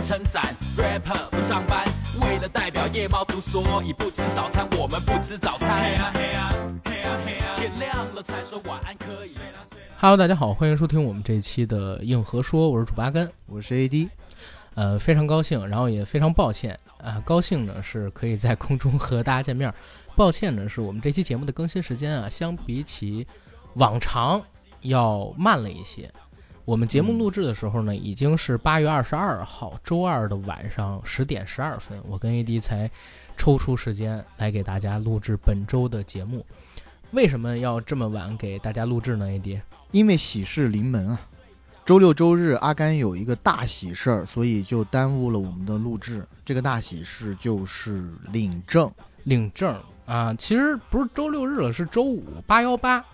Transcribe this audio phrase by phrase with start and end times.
[0.00, 1.84] 不撑伞，rapper 不上班，
[2.22, 5.78] 为了代表夜猫族，所以不吃早餐，我们不吃早餐。
[5.78, 6.54] 嘿啊嘿啊
[6.86, 9.32] 嘿啊嘿啊，天亮了才说晚安可以。
[9.98, 13.30] Hello，大家好，欢迎收听我们这一期的硬核说，我是主八根。
[13.44, 14.08] 我是 AD，
[14.74, 19.70] 呃，非常高兴，然后也非常抱歉啊、高兴呢是可以在空中和大家见面，
[20.16, 23.26] 抱歉呢是我们这期节目的更新时间啊，相比起
[23.74, 24.40] 往常
[24.80, 26.10] 要慢了一些。
[26.64, 32.88] 我们节目录制的时候呢，已经是八月二十二号周二的晚上十点十二分，我跟 AD 才
[33.36, 36.44] 抽出时间来给大家录制本周的节目。
[37.10, 39.60] 为什么要这么晚给大家录制呢？AD？
[39.90, 41.20] 因为喜事临门啊，
[41.84, 46.24] 周六周日阿甘有一个大喜事儿，所以就耽误了我们的录制。
[46.44, 48.88] 这个大喜事就是领证，
[49.24, 53.04] 领证啊，其实不是周六日了，是周五八幺八。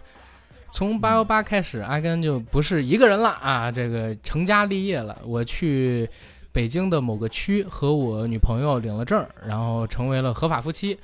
[0.71, 5.17] 从八幺八开始，阿甘就不是一个人了啊，这个成家立业了。
[5.25, 6.09] 我去
[6.53, 10.99] 北京的某个区和我女朋友领了证，然后成为了合法夫妻。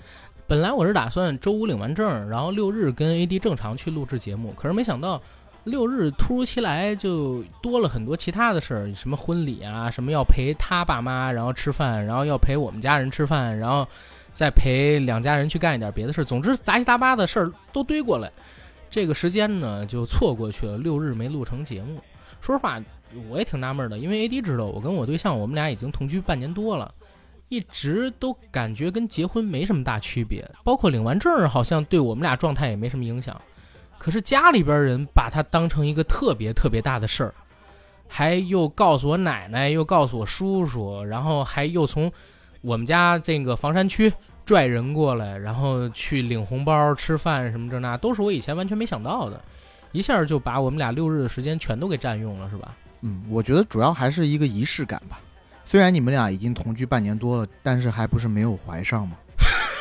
[0.46, 5.22] 本来我是打算周五领完证，然后六日跟 AD 正常去录制节目，可是没想到
[5.64, 13.86] 六日突如其来就多了很多其他的事儿，什么婚礼啊，什么要陪他爸妈然后吃饭，然后要陪我们家人吃饭，然后
[14.32, 18.30] 再陪两家人去干一点别的事儿，总之杂七杂八的事儿都堆过来。
[18.92, 21.98] 这个时间呢就错过去了，六日没录成节目。
[22.42, 22.78] 说实话，
[23.30, 26.92] 我也挺纳闷的，因为 AD 知道我跟我对象，我们俩已经同居半年多了，
[27.48, 33.40] 一直都感觉跟结婚没什么大区别，包括领完证儿，好像对我们俩状态也没什么影响。
[33.96, 37.34] 可是家里边人把它当成一个特别特别大的事儿，
[38.08, 42.12] 还又告诉我奶奶，又告诉我叔叔，然后还又从
[42.60, 44.12] 我们家这个房山区
[44.44, 49.40] 拽人过来，然后去领红包、吃饭什么这那，都是我以前完全没想到的，
[49.92, 52.74] 一下就把我们俩六日的时间全都给占用了，是吧？
[53.02, 55.20] 嗯，我觉得主要还是一个仪式感吧。
[55.64, 59.16] 虽然你们俩已经同居半年多了，但是还不是没有怀上吗？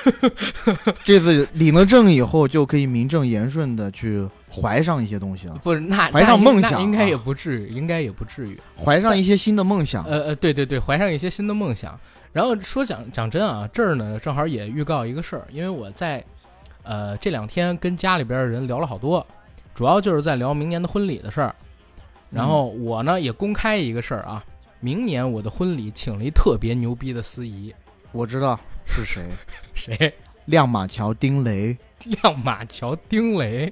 [1.03, 8.59] 这次领了证以后，就可以名正言顺的去怀上一些东西了，不是，那怀上梦想啊应该也不至于，应该也不至于。
[8.75, 10.03] 怀上一些新的梦想。
[10.05, 11.99] 呃呃，对对对，怀上一些新的梦想。
[12.33, 16.23] 然后说讲讲真啊，这儿呢正好也预告一个事儿，因为我在
[16.83, 19.25] 呃这两天跟家里边的人聊了好多，
[19.75, 21.55] 主要就是在聊明年的婚礼的事儿。
[22.29, 24.43] 然后我呢也公开一个事儿啊，
[24.79, 27.73] 明年我的婚礼请了一特别牛逼的司仪，
[28.13, 29.25] 我知道是谁，
[29.75, 30.13] 谁？
[30.45, 33.71] 亮马桥丁雷，亮马桥丁雷，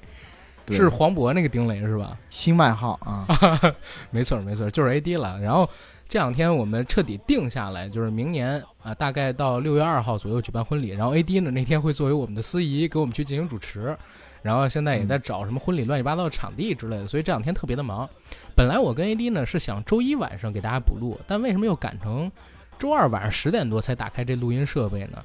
[0.67, 2.17] 是黄渤那个丁雷是吧？
[2.29, 3.25] 新外号啊。
[4.11, 5.39] 没错没错，就是 AD 了。
[5.41, 5.67] 然后
[6.09, 10.89] 这两天我们彻底定下来，就是明年啊、大概到六月二号左右举办婚礼。
[10.89, 13.95] 然后 AD 呢那天会作为我们的司仪给我们去进行主持。
[14.41, 18.09] 然后现在也在找什么婚礼乱七八糟的场地之类的，所以这两天特别的忙。
[18.55, 22.31] 本来我跟 AD 呢是想周一晚上给大家补录，但为什么又赶成
[22.79, 25.23] 周二晚上十点多才打开这录音设备呢？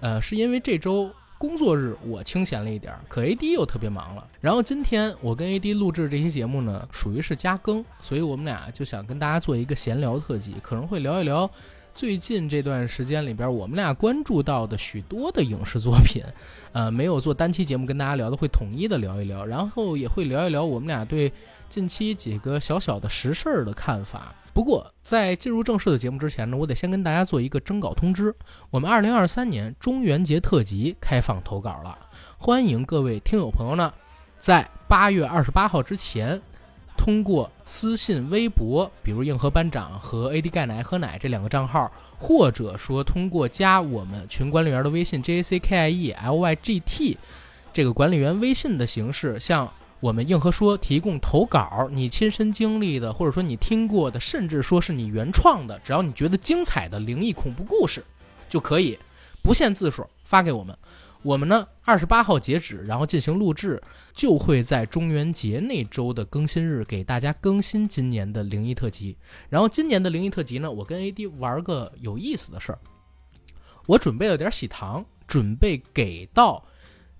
[0.00, 1.12] 呃，是因为这周
[1.42, 4.24] 工作日我清闲了一点儿，可 AD 又特别忙了。
[4.40, 11.50] 然后今天我跟 AD 录制这期节目呢，属于是加更，所以我们俩就想跟大家做一个闲聊特辑，可能会聊一聊
[11.96, 16.22] 最近这段时间里边我们俩关注到的许多的影视作品。
[16.70, 21.32] 呃，没有做单期节目跟大家聊的，会统一的聊一聊，然后也会聊一聊我们俩对
[21.68, 24.32] 近期几个小小的实事儿的看法。
[24.54, 28.34] 不过，在进入正式的节目之前呢，我得先跟大家做一个征稿通知。
[28.70, 31.96] 我们二零二三年中元节特辑开放投稿了，
[32.36, 33.92] 欢迎各位听友朋友呢，
[34.38, 36.38] 在八月二十八号之前，
[36.98, 47.18] 通过私信、微博，比如硬核班长和 AD 钙奶喝奶这两个账号，或者说通过加我们群管理员的微信 J A C K I E L Y G T
[47.72, 58.02] 这个管理员微信的形式，向我们硬核说提供投稿，你亲身经历的，或者说你听过的，甚至说是你原创的，只要你觉得精彩的灵异恐怖故事，
[58.48, 58.98] 就可以
[59.44, 60.76] 不限字数发给我们。
[61.22, 63.80] 我们呢，二十八号截止，然后进行录制，
[64.12, 69.16] 就会在中元节那周的更新日给大家更新今年的灵异特辑。
[69.48, 72.78] 然后今年的灵异特辑呢，我跟 AD 玩个有意思的事儿，
[73.86, 76.64] 我准备了点喜糖，准备给到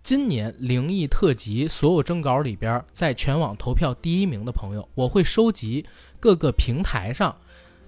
[0.02, 5.86] 今年灵异特辑所有征稿里边，在全网投票第一名的朋友，我会收集
[6.18, 7.36] 各个平台上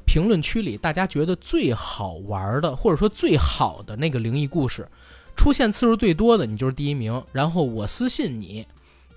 [0.06, 4.88] 评论区里大家觉得最好玩的，或者说最好的那个灵异故事，
[5.34, 7.20] 出现次数最多的，你就是第一名。
[7.32, 8.64] 然后我私信你，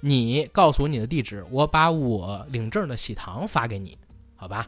[0.02, 3.96] 你告诉我你的地址，我把我领证的喜糖发给你，
[4.36, 4.68] 好吧？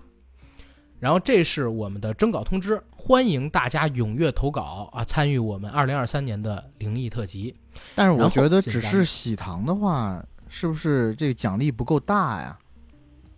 [0.99, 7.55] 然后这是我们的征稿通知，欢迎大家踊跃投稿啊，参与我们二零二三年的灵异特辑。
[7.95, 12.57] 但是我觉得只是喜糖的话，是不是这个奖励不够大呀？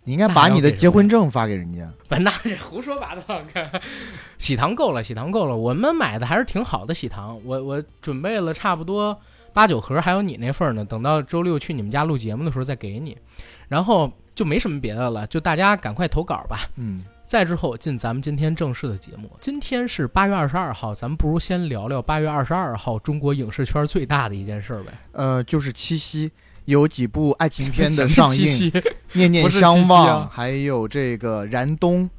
[0.04, 1.88] 你应该把你的结婚证发给人家。
[2.08, 3.40] 不， 那这胡说八道！
[4.36, 5.56] 喜糖够了，喜糖够了。
[5.56, 9.16] 我们买的还是挺好的喜糖，我我准备了差不多
[9.52, 10.84] 八九盒，还有你那份呢。
[10.84, 13.16] 等到周六去你们家录节目的时候再给你。
[13.68, 16.68] 然后就没什么别的了，就大家赶快投稿吧。
[16.74, 19.30] 嗯，再之后进咱们今天正式的节目。
[19.40, 24.92] 今天是八月二十二号，咱们不如先聊聊八月二十二号中国影视圈最大的一件事儿呗。
[25.12, 26.30] 呃，就是七夕，
[26.66, 28.70] 有几部爱情片的上映， 七夕
[29.14, 32.10] 《念念相望》七夕啊还有这个《燃冬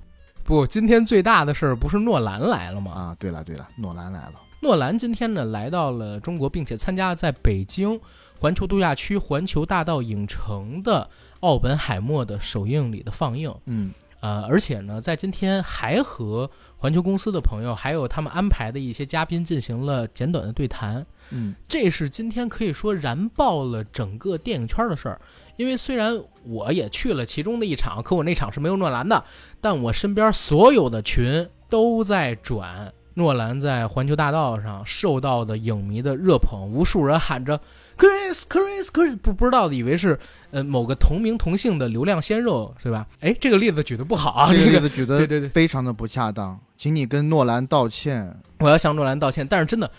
[0.44, 2.92] 不，今天最大的事儿不是诺兰来了》吗？
[2.92, 3.15] 啊。
[3.19, 4.33] 对了对了，诺兰来了。
[4.62, 8.01] 诺兰今天呢来到了中国，并且参加在北京
[8.39, 11.07] 环球度假区环球大道影城的
[11.42, 13.54] 《奥本海默》的首映礼的放映。
[13.65, 13.92] 嗯
[14.24, 21.06] 呃，而且呢，在今天还和环球公司的朋友，还有他们安排的一些嘉宾进行了简短的对谈。
[21.31, 25.20] 嗯这是今天可以说燃爆了整个电影圈的事儿。
[25.58, 29.22] 因为虽然我也去了其中的一场，可我那场是没有诺兰的，
[29.60, 37.60] 但我身边所有的群都在转诺兰在环球大道上受到的影迷的热捧，无数人喊着
[37.98, 40.18] Chris Chris Chris，不不知道的以为是
[40.51, 43.07] 呃某个同名同姓的流量鲜肉，是吧？
[43.19, 48.36] 哎，这个例子举的不好啊，这个例子举的对对对非常的不恰当，请你跟诺兰道歉。
[48.60, 49.90] 我要向诺兰道歉，但是真的，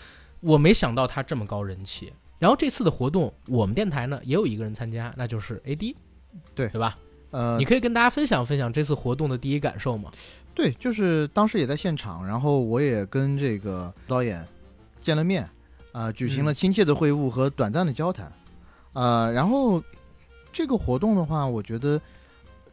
[0.41, 2.11] 我没想到他这么高人气。
[2.37, 5.95] 然后这次的活动，我们电台呢也有一个人参加，那就是 AD，
[6.53, 6.97] 对对吧？
[7.31, 10.11] 呃你，可以跟大家分享分享这次活动的第一感受吗？
[10.53, 14.45] 对，就是当时也在现场，然后我也跟这个导演
[14.99, 15.49] 见了面，
[15.95, 18.29] 啊、举行了亲切的会晤和短暂的交谈，
[18.91, 19.81] 呃，然后
[20.51, 22.01] 这个活动的话，我觉得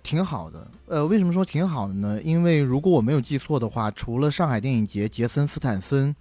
[0.03, 0.69] 挺好的。
[0.89, 2.21] 呃，为什么说挺好的呢？
[2.23, 6.13] 因为如果我没有记错的话，除了上海电影节，杰森斯坦森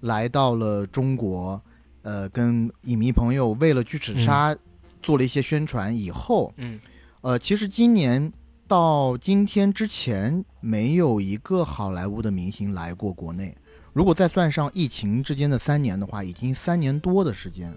[0.00, 1.60] 来到了中国，
[2.00, 4.56] 呃，跟影迷朋友为了巨齿鲨
[5.02, 6.80] 做了一些宣传以后，嗯
[7.20, 8.32] 呃，其实今年
[8.66, 13.54] 到今天之前，没有一个好莱坞的明星来过国内。
[13.92, 17.74] 如果再算上疫情之间的三年的话，已经三年多的时间，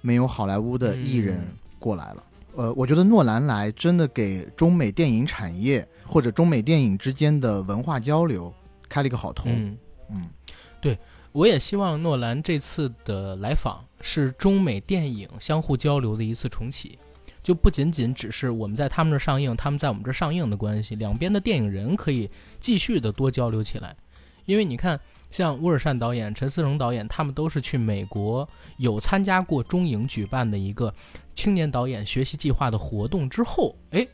[0.00, 2.24] 没有好莱坞的艺人嗯过来了。
[2.56, 8.52] 呃，我觉得诺兰来真的给中美电影产业或者中美电影之间的文化交流
[8.88, 9.44] 开了一个好头。
[9.48, 9.76] 嗯，
[10.10, 10.96] 嗯
[11.32, 16.96] 我也希望诺兰这次的来访是中美电影相互交流的一次重启，
[17.42, 22.30] 就不仅仅只是我们在他们这儿上映，他们在我们这儿上映的关系，两边的电影人可以
[22.60, 23.96] 继续的多交流起来。
[24.44, 25.00] 因为你看，
[25.34, 30.94] 像乌尔善导演、陈思诚导演，他们都是去美国有参加过中影举办的一个
[31.34, 34.06] 青年导演学习计划的活动之后，哎，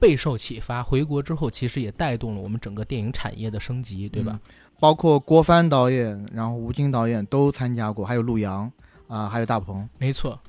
[0.00, 4.38] 备受启发，回国之后其实也带动了我们整个电影产业的升级，对吧？
[4.80, 8.72] 包括郭帆导演，然后吴京导演都参加过，还有陆洋
[9.06, 9.86] 啊、还有大鹏。
[9.98, 10.40] 没错，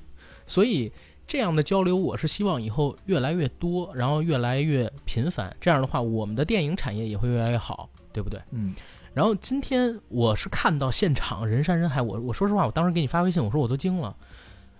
[0.46, 0.90] 所以
[1.26, 5.54] 这样的交流，我是希望以后越来越多，然后越来越频繁。
[5.60, 8.40] 这样的话，我们的电影产业也会越来越好，对不对？
[8.52, 8.74] 嗯
[9.16, 14.14] 然后今天我是看到现场人山人海，我我说实话，我当时给你发微信，我说我都惊了，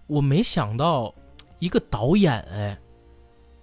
[0.06, 1.14] 我没想到
[1.58, 2.78] 一个导演哎，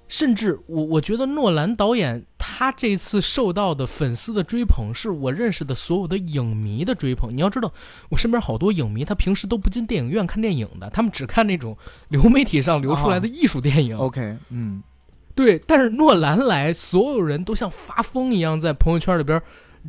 [0.08, 7.30] 甚至我我觉得诺兰导演他这次受到的粉丝的追捧，是我认识的所有的影迷的追捧。
[7.32, 7.72] 你要知道，
[8.10, 11.78] 我身边好多影迷，他平时都不进电影院看电影的，他们只看那种
[12.08, 13.96] 流媒体上流出来的艺术电影。
[13.96, 14.82] ，OK，嗯，
[15.36, 19.40] 对，但是诺兰来，所有人都像发疯一样在朋友圈里边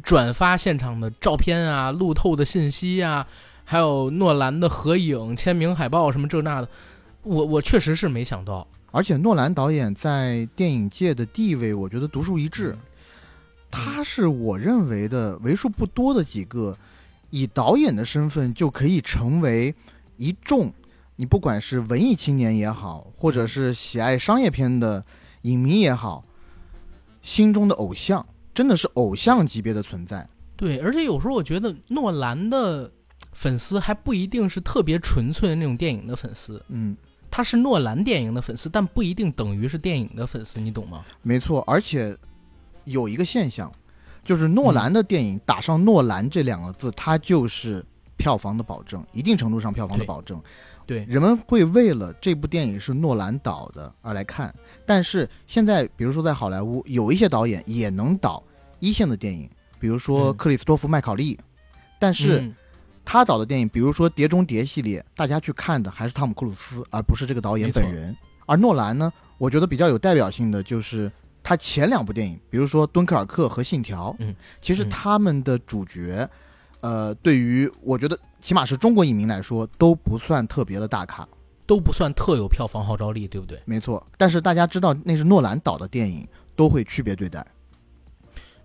[0.02, 3.26] 转发现场的照片啊、路透的信息啊，
[3.64, 6.68] 还有诺兰的合影、签名海报什么这那的。
[7.22, 12.76] 我我确实是没想到，而且诺兰导演在电影界的地位，我觉得独树一帜。
[13.70, 16.76] 他是我认为的为数不多的几个
[17.30, 19.74] 以导演的身份就可以成为
[20.16, 20.72] 一众
[21.16, 25.04] 你不管是文艺青年也好，或者是喜爱商业片的
[25.42, 26.24] 影迷也好，
[27.22, 28.24] 心中的偶像，
[28.54, 30.26] 真的是偶像级别的存在。
[30.56, 32.90] 对，而且有时候我觉得诺兰的
[33.32, 36.96] 粉丝还不一定是特别纯粹的那种电影的粉丝，嗯，
[37.28, 41.04] 他是诺兰电影的粉丝，但不一定等于是电影的粉丝，你懂吗？
[41.22, 42.16] 没错，而且
[42.84, 43.70] 有一个现象，
[44.22, 47.84] 就是诺兰的电影打上“诺兰”这两个字，它就是
[48.16, 50.40] 票房的保证，一定程度上票房的保证。
[50.86, 58.42] 对，人们会为了这部电影是诺兰导的而来看，但是现在，比如说在好莱坞，有一些导演也能导
[58.80, 59.48] 一线的电影，
[59.78, 60.36] 比如说嗯。
[60.36, 61.38] 克里斯托弗·麦考利，
[61.98, 62.54] 但是嗯。
[63.06, 68.16] 他导的电影，比如说《碟中谍》系列，大家去看的还是汤姆·克鲁斯，而不是这个导演本人。
[68.46, 71.12] 而诺兰呢，我觉得比较有代表性的就是
[71.42, 74.88] 他前两部电影，比如说《敦刻尔克》和《信条》，嗯，其实嗯。
[74.88, 76.26] 他们的主角，
[76.80, 81.26] 呃，对于我觉得起码是中国影迷来说都不算特别的大咖，
[81.64, 83.58] 都不算特有票房号召力，对不对？
[83.64, 84.06] 没错。
[84.18, 87.42] 但是大家知道那是诺兰导的电影，都会区别对待。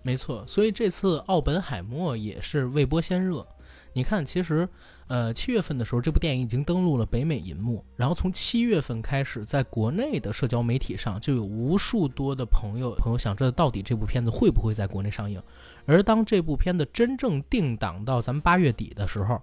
[0.02, 3.46] 没错，所以这次《奥本海默》也是未播先热。
[3.94, 4.68] 你看，其实，
[5.06, 15.42] 呃，七月份的时候，这部电影已经登陆了北美银幕，然后从七月份开始，在国内的社交媒体上就有无数多的朋友朋友想知道到底这部片子会不会在国内上映。
[15.86, 19.40] 而当这部片子真正定档到咱们八月底的时候，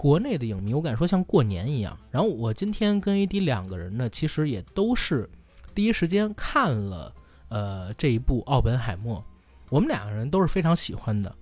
[0.00, 1.94] 国内的影迷我敢说像过年一样。
[2.10, 5.28] 然后我今天跟 AD 两个人呢，其实也都是
[5.74, 7.14] 第一时间看了
[7.50, 9.18] 呃这一部《奥本海默》。
[9.68, 11.36] 我们两个人都是非常喜欢的，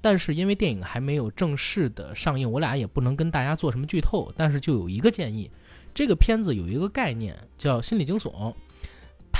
[0.00, 4.32] 但是因为电影还没有正式的上映，我俩也不能跟大家做什么剧透。
[4.36, 5.48] 但是就有一个建议，
[5.94, 8.52] 这个片子有一个概念叫心理惊悚，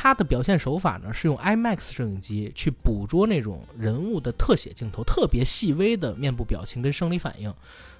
[0.03, 7.55] 它的表现手法呢是用 IMAX 摄影机去捕捉那种人物的特写镜头，特别细微的面部表情跟生理反应，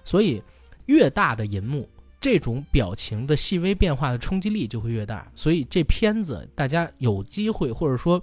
[0.05, 0.43] 所以
[0.87, 1.89] 越大的银幕，
[2.21, 5.31] 这种表情的细微变化的冲击力就会越大。
[5.33, 8.21] 所以这片子大家有机会或者说，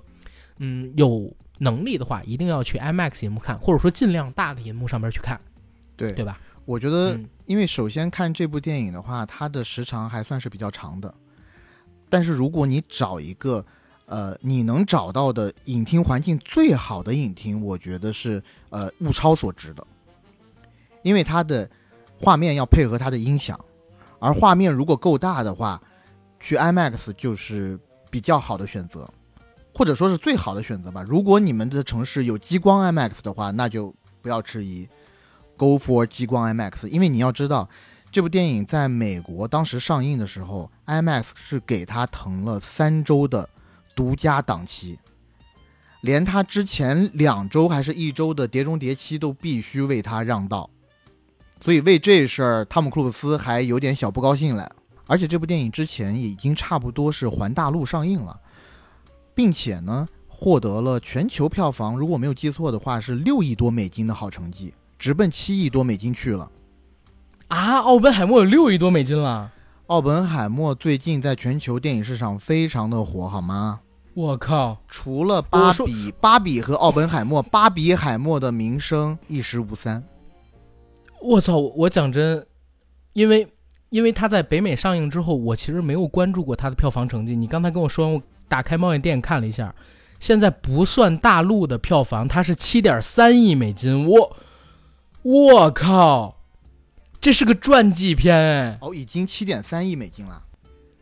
[0.57, 1.33] 嗯有。
[1.61, 5.37] 能力的话，一定要去 IMAX 银幕看，或者说尽量大的银幕上面去看，
[5.97, 6.39] 对对吧？
[6.63, 11.13] 我觉得，因为首先看这部电影的话，它的时长还算是比较长的。
[12.09, 13.63] 但是如果你找一个，
[14.05, 19.85] 呃，你能找到的影厅环境最好的影厅，我觉得是呃物超所值的，
[21.03, 21.69] 因为它的
[22.19, 23.59] 画面要配合它的音响，
[24.19, 25.81] 而画面如果够大的话，
[26.39, 29.09] 去 IMAX 就是比较好的选择。
[29.71, 31.05] 或者说是最好的选择吧。
[31.07, 34.85] 如果你们的城市有激光 IMAX 的话，那就不要迟疑
[35.55, 36.87] ，Go for 激光 IMAX。
[36.87, 37.69] 因为你要知道，
[38.11, 43.47] 这部电影在美国当时上映的时候，IMAX 是给他腾了三周的
[43.95, 44.97] 独家档期，
[46.01, 50.67] 连他之前两周还是一周的《碟中谍七》都必须为他让道。
[51.63, 54.75] 所以为这事儿，汤姆·克鲁斯还有点小不高兴了。
[55.05, 58.39] 而且这部电影之前已经差不多是环大陆上映了。
[59.35, 66.51] 并且呢，获得了全球票房，如果没有记错的话，是六亿多美金的好成绩，直奔七亿多美金去了。
[67.49, 69.51] 啊，奥本海默有六亿多美金了！
[69.87, 73.79] 奥本海默最近在全球电影市场非常的火，好吗？
[74.13, 80.03] 我靠，除了芭比，芭比和奥本海默，芭比海默的名声一时无三。
[81.21, 82.45] 我操，我讲真，
[83.13, 83.47] 因为
[83.89, 87.35] 因为他在北美上映之后，我其实没有关注过他的票房成绩。
[87.35, 88.21] 你刚才跟我说我。
[88.47, 89.75] 打开猫眼电影看了一下，
[90.19, 94.09] 现在不算大陆的票房，它是七点三亿美金。
[94.09, 94.35] 我，
[95.21, 96.38] 我靠，
[97.21, 98.77] 这是个传记片哎！
[98.81, 100.41] 哦，已经七点三亿美金了。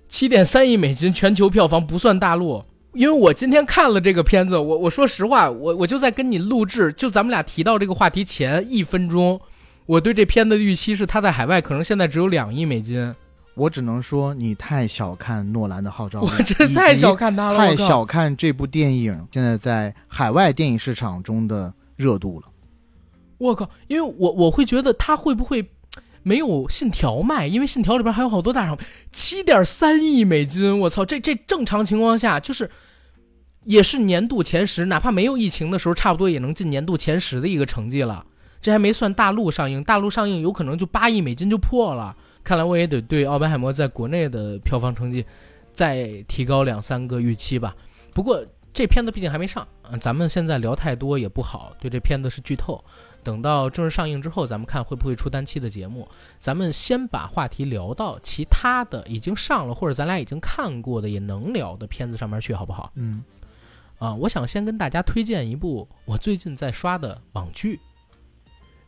[0.09, 9.39] 七点三亿美金全球票房不算大陆，因为我今天看了这个片子，我我说实话，我我就在跟你录制，就咱们俩提到这个话题前一分钟，
[9.85, 13.13] 我对这片子的预期是它在海外可能现在只有两亿美金。
[13.53, 22.47] 我只能说，你太小看诺兰的号召力， 我真太小看他了，太小看这部电影现在在海外电影市场中的热度了。
[23.39, 25.67] 我靠，因为我我会觉得他会不会
[26.27, 27.47] 没有信条卖？
[27.47, 28.77] 因为信条里边还有好多大厂，
[29.13, 32.69] 七点三亿美金，我操，这这正常情况下就是
[33.63, 38.25] 也是年度前十，哪怕没有疫情的时候，差不多也能进年度前十的一个成绩了。
[38.59, 42.13] 这还没算大陆上映，大陆上映有可能就八亿美金就破了。
[42.43, 45.25] 看来我也得对《奥本海默》在国内的票房成绩
[45.71, 47.73] 再提高两三个预期吧。
[48.13, 48.43] 不过
[48.73, 49.65] 这片子毕竟还没上，
[50.01, 52.83] 咱们现在聊太多也不好，对这片子是剧透。
[53.27, 56.07] 等到正式上映之后，咱们看会不会出单期的节目。
[56.39, 62.89] 咱们先把话题聊到其他的已经上了或者咱俩已经看过的也能聊的片子上面去，好不好？
[62.95, 63.21] 嗯。
[63.97, 67.77] 啊，我想先跟大家推荐一部我最近在刷的网剧。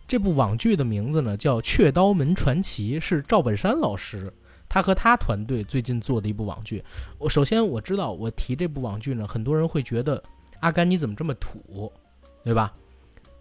[0.08, 4.34] 这部网剧的名字呢叫《雀刀门传奇》，是赵本山老师
[4.70, 6.82] 他和他团队最近做的一部网剧。
[7.18, 10.24] 我首先我知道，我提这部网剧呢，很多人会觉得
[10.62, 11.92] 阿甘你怎么这么土，
[12.46, 12.74] 对吧？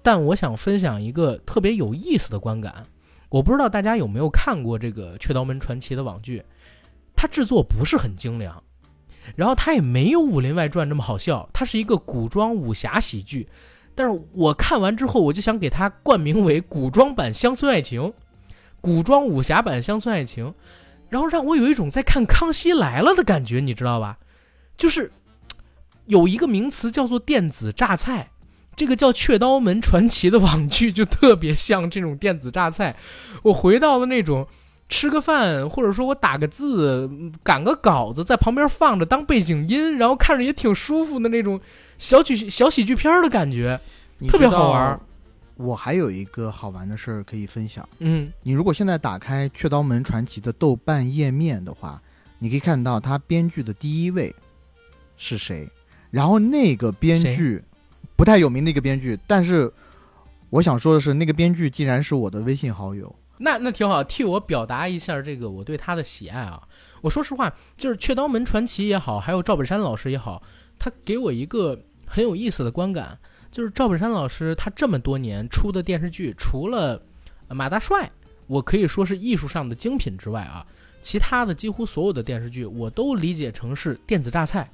[0.08, 2.86] 但我想分享一个特别有意思的观感。
[3.28, 6.42] 我不知道大家有没有看过这个《雀刀门传奇》的网剧，
[7.14, 8.62] 它制作不是很精良，
[9.36, 13.46] 然后它也没有《武林外传》这么好笑，它是一个古装武侠喜剧。
[13.94, 18.14] 但是我看完之后，我就想给它冠名为古装版乡村爱情，
[18.80, 20.54] 古装武侠版乡村爱情，
[21.10, 24.16] 然后让我有一种在看《康熙来了》的感觉，你知道吧？
[24.78, 25.12] 就是
[26.06, 28.30] 有一个名词叫做电子榨菜，
[28.78, 32.94] 这个叫《雀刀门传奇》的网剧就特别像这种电子榨菜。
[33.42, 34.47] 我回到了那种
[34.88, 37.11] 吃个饭，或者说我打个字、
[37.42, 41.61] 赶个稿子，在旁边放着当背景音，然后看着也挺舒服的那种。
[41.99, 43.80] 小剧小喜剧片的感觉，
[44.28, 45.00] 特别好玩。
[45.56, 47.87] 我还有一个好玩的事儿可以分享。
[47.99, 52.00] 嗯，你如果现在打开《雀刀门传奇》的豆瓣页面的话，
[52.38, 54.32] 你可以看到他编剧的第一位
[55.16, 55.68] 是谁，
[56.12, 57.61] 然后那个编剧
[58.18, 59.72] 不太有名的一个编剧，但是
[60.50, 63.14] 我想说的是，那个编剧竟然是我的微信好友。
[63.38, 66.60] 那那挺好，替我表达一下这个我对他的喜爱啊。
[67.00, 70.42] 我说实话，就是《雀刀门传奇》也好，还有赵本山老师也好，
[70.80, 73.16] 他给我一个很有意思的观感，
[73.52, 77.00] 就是赵本山老师他这么多年出的电视剧，除了
[77.46, 78.10] 呃马大帅，
[78.48, 80.66] 我可以说是艺术上的精品之外啊，
[81.00, 84.68] 其他的几乎所有的电视剧我都理解成是电子榨菜，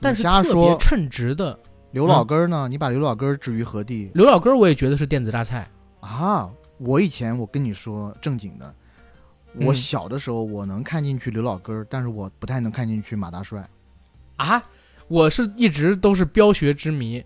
[0.00, 1.56] 但是特别说称职的
[1.92, 2.68] 刘老根儿呢？
[2.68, 5.68] 你把刘老根儿置于何地刘老根，我也觉得是电子榨菜。
[6.00, 6.50] 啊？
[6.78, 8.74] 我以前我跟你说正经的，
[9.54, 13.68] 嗯我小的时候我能看进去刘老根儿，但是我不太能看进去马大帅。
[14.36, 14.62] 啊，
[15.08, 17.22] 我是一直都是飙学之迷，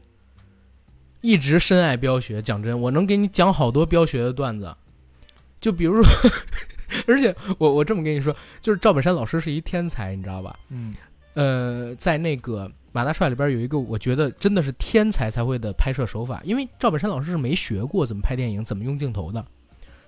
[1.20, 2.42] 一直深爱飙学。
[2.42, 4.74] 讲真，我能给你讲好多飙学的段子，
[5.60, 6.30] 就比如说，
[7.06, 10.58] 而且我我这么跟你说，就是赵本山老师是一天才，你知道吧？
[10.70, 10.92] 嗯，
[11.34, 19.44] 呃，在那个马大帅里边有一个我觉得真的是天才才会的拍摄手法，因为赵本山老师是没学过怎么拍电影、怎么用镜头的，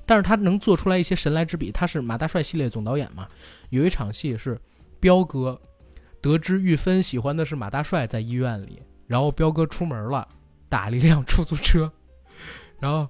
[0.07, 1.73] 但是他能做出来一些神来之笔。
[1.73, 3.27] 他是马大帅系列总导演嘛，
[3.71, 4.57] 有一场戏是
[5.01, 5.61] 彪哥
[6.21, 10.29] 得知玉芬喜欢的是马大帅，在医院里，然后彪哥出门了，
[10.69, 11.91] 打了一辆出租车，
[12.79, 13.09] 然后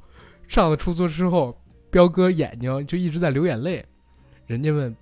[0.48, 1.54] 上了出租车之后，
[1.90, 3.84] 彪哥眼睛就一直在流眼泪，
[4.46, 4.96] 人家问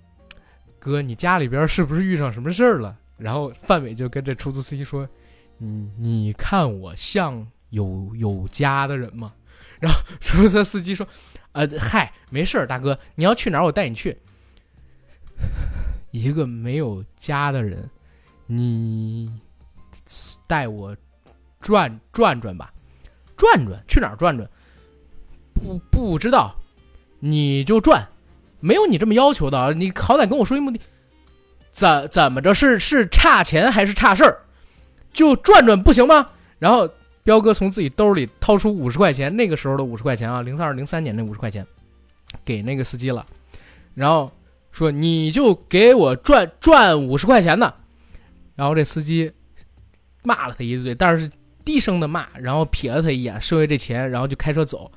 [0.79, 2.99] 哥，你家里边是不是遇上什么事儿了？
[3.17, 5.07] 然后范伟就跟这出租司机说
[5.57, 9.33] ：“你你看我像有有家的人吗？”
[9.79, 11.07] 然后出租车司机说
[11.53, 14.17] ：“呃，嗨，没事，大哥，你要去哪儿我带你去。”
[16.11, 17.89] 一个没有家的人，
[18.47, 19.31] 你
[20.47, 20.95] 带我
[21.59, 22.73] 转转转吧，
[23.35, 24.49] 转转去哪儿转转？
[25.53, 26.55] 不不知道，
[27.19, 28.07] 你就转，
[28.59, 29.73] 没有你这么要求的！
[29.73, 30.79] 你好歹跟我说一目的。
[31.75, 34.37] 怎怎么着是是差钱还是差事儿？
[35.11, 36.29] 就转转不行吗？
[36.57, 36.89] 然后
[37.21, 41.67] 彪哥从自己兜里掏出五十块钱，那个时候的五十块钱啊，零二零三年那五十块钱，
[42.45, 43.25] 给那个司机了，
[43.93, 44.31] 然后
[44.71, 47.73] 说你就给我赚赚五十块钱呢。
[48.55, 49.33] 然后这司机
[50.23, 51.29] 骂了他一嘴，但是
[51.65, 54.89] 低声的骂，然后瞥了他一眼，收下这钱，然后就开车走。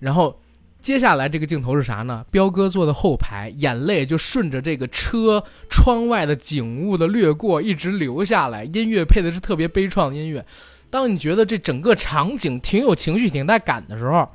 [0.00, 0.40] 然后
[0.80, 2.24] 接下来这个镜头是啥呢？
[2.30, 8.64] 彪哥坐的后排，眼泪就顺着这个车窗外的景物的掠过，一直流下来。
[8.64, 10.46] 音乐配的是特别悲怆的音乐。
[10.88, 14.28] 当你觉得这整个场景挺有情绪、挺带感的时候，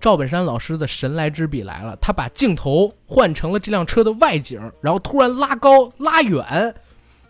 [0.00, 6.72] 赵本山老师的神来之笔来了，他把镜头换成了这辆车的外景，然后突然拉高、拉远，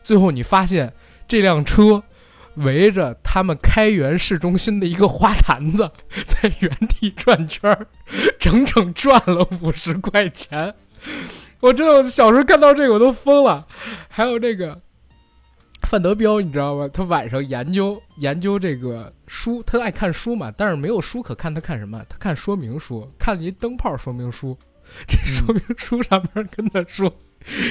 [0.03, 0.93] 最后你发现
[1.27, 2.03] 这辆车
[2.59, 5.91] 围着他们开元市中心的一个花坛子，
[6.25, 7.87] 在原地转圈儿，
[8.39, 10.75] 整整转了五十块钱。
[11.61, 13.67] 我真的，我小时候看到这个我都疯了。
[14.09, 14.81] 还有这个
[15.83, 16.89] 范德彪，你知道吗？
[16.93, 22.01] 他晚上研究研究这个书，他爱看书嘛，但是没有书可看，他看什么？
[22.09, 24.57] 他看说明书，看了一灯泡说明书。
[25.07, 27.19] 这说明书上面跟他说：“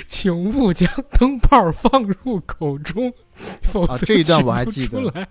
[0.07, 3.13] 请勿将灯泡放入口中，
[3.63, 5.27] 否则啊这一段我还取记得不出来。”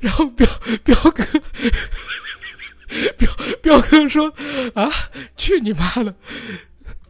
[0.00, 0.46] 然后彪
[0.84, 1.24] 彪哥，
[3.18, 4.32] 彪彪哥说
[4.74, 4.90] ：“啊，
[5.36, 6.14] 去你妈的！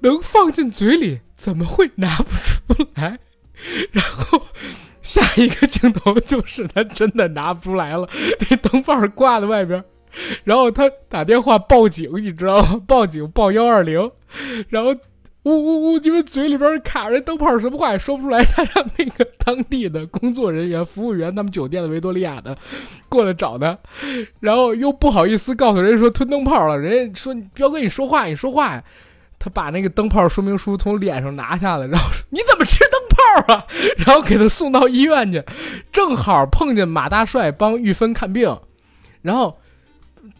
[0.00, 3.18] 能放进嘴里，怎么会拿不出来？”
[3.92, 4.48] 然后
[5.00, 8.08] 下一个镜头就是他真的拿不出来了，
[8.50, 9.84] 那灯泡挂在外边，
[10.44, 12.80] 然后他打电话报警，你知道吗？
[12.86, 14.10] 报警报幺二零，
[14.68, 14.94] 然后
[15.44, 22.56] 呜呜呜，因为嘴里边卡着灯泡，什么话也说不出来，他让那个当地的工作人员、服务员，他们酒店的维多利亚的
[23.08, 23.78] 过来找他，
[24.40, 28.84] 然后又不好意思告诉人家说吞灯泡了，人家说彪哥你说话你说话呀。
[29.44, 33.66] 他把那个灯泡说明书从脸上拿下来，然后说：“你怎么吃灯泡啊？”
[34.06, 35.42] 然后给他送到医院去，
[35.90, 38.56] 正好碰见马大帅帮玉芬看病，
[39.20, 39.58] 然后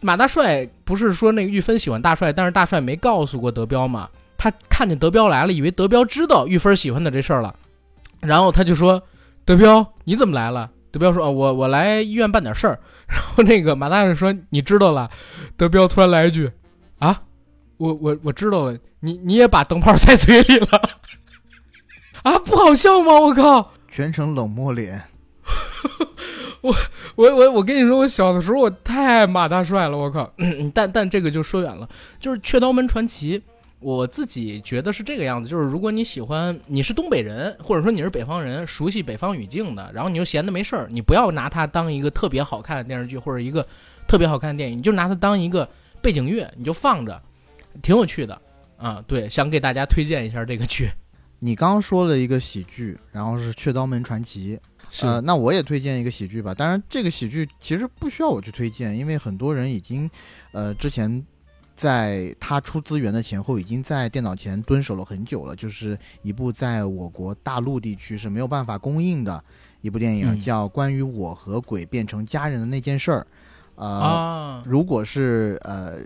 [0.01, 4.09] 马大帅不是说那个玉芬喜欢大帅，但是大帅没告诉过德彪嘛？
[4.37, 7.55] 他看见德彪来了，以为德彪知道玉芬喜欢的这事儿了，
[8.19, 9.01] 然后他就说
[9.45, 15.09] ：“德彪，你怎么来了？”德彪说：“哦，我我来医院办点事儿。”然后那个马大帅说：“你知道了。”
[15.57, 16.51] 德彪突然来一句
[16.99, 17.21] ：“啊，
[17.77, 20.67] 我我我知道了，你你也把灯泡塞嘴里了。
[22.23, 23.19] ”啊，不好笑吗？
[23.19, 23.73] 我靠！
[23.89, 25.03] 全程冷漠脸。
[26.63, 26.73] 我
[27.15, 30.31] 我我我跟你说，我小的时候我太爱马大帅了，我靠！
[30.37, 31.87] 嗯但但这个就说远了，
[32.19, 33.37] 就是《雀刀门传奇》，
[33.79, 43.61] 我自己觉得是这个样子，就是如果你喜欢，你是东北人，或者说你是北方人，熟悉北方语境的，然后你又闲的没事儿，你不要拿它当一个特别好看的电视剧或者一个
[44.07, 45.67] 特特别好看的电影，你就拿它当一个
[45.99, 47.19] 背景乐，你就放着，
[47.81, 48.39] 挺有趣的
[48.77, 49.03] 啊。
[49.07, 50.87] 对，想给大家推荐一下这个剧。
[51.41, 56.53] 你刚刚说了一个喜剧，然后是《雀刀门传奇》，是呃，那我也推荐一个喜剧吧。
[56.53, 60.09] 当然，这个喜剧其实不需要我去推荐，因为很多人已经，
[60.51, 61.25] 呃，之前
[61.75, 65.55] 在他出资源的前后，已经在电脑前蹲守了很久了。
[65.55, 69.43] 就是一部在我国大陆地区是没有办法公映的
[69.81, 73.21] 一部电影，嗯叫《关于我和鬼变成家人的那件事儿》。
[73.75, 75.97] 呃，啊，如果是呃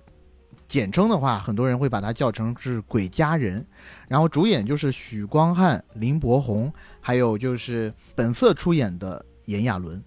[0.67, 3.61] 简称的话，很多人会把它叫成是《鬼家人》，
[4.07, 10.01] 然后主演就是许光汉、林柏宏，还有就是本色出演的炎亚纶，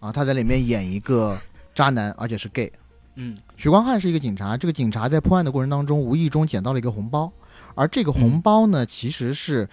[0.00, 1.36] 啊，他在里面演一个
[1.74, 2.72] 渣男，而且是 gay。
[3.16, 7.32] 嗯许光汉是一个警察，这个警察在破案的过程当中无意中捡到了一个红包，
[7.74, 9.68] 而这个红包呢，其实是。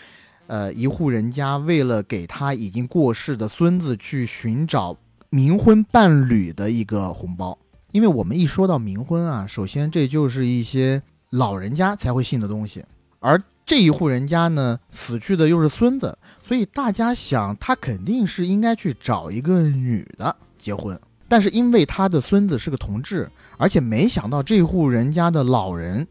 [0.48, 4.98] 呃，一户人家为了给他已经过世的孙子去寻找
[5.30, 7.58] 冥婚伴侣的一个红包，
[7.92, 12.86] 因为我们一说到冥婚啊，首先这就是一些老人家才会信的东西，
[13.20, 26.08] 而这一户人家呢，死去的又是孙子，所以大家想他肯定是应该去找一个女的结婚，但是因为他的孙子是个同志，而且没想到这户人家的老人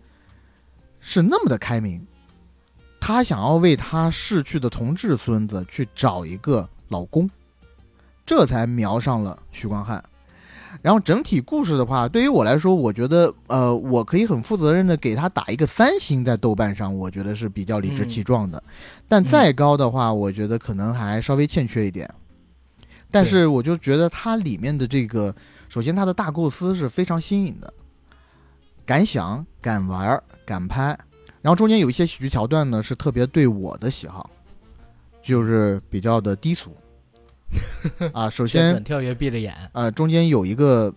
[1.01, 2.07] 是那么的开明，
[3.01, 7.29] 他想要为他逝去的同志孙子去找一个老公，
[8.25, 10.03] 这才瞄上了许光汉。
[10.83, 18.63] 然后整体故事的话，对于我来说，我觉得呃，我可以很负责任的给他打一个三星，在豆瓣上，我觉得是比较理直气壮的。
[19.09, 22.09] 但再高的话，我觉得可能还稍微欠缺一点。
[23.11, 25.35] 但是我就觉得它里面的这个，
[25.69, 27.73] 首先它的大构思是非常新颖的，
[28.87, 30.97] 敢想、敢玩、敢拍。
[31.43, 34.31] 然后中间有一些喜剧桥段呢，是特别对我的喜好，
[35.23, 36.71] 就是比较的低俗。
[38.13, 40.93] 啊，首先跳跃闭着眼，呃，中间有一个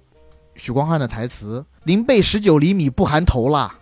[0.56, 3.76] 许光汉的台词：“零背十九厘米不含头啦，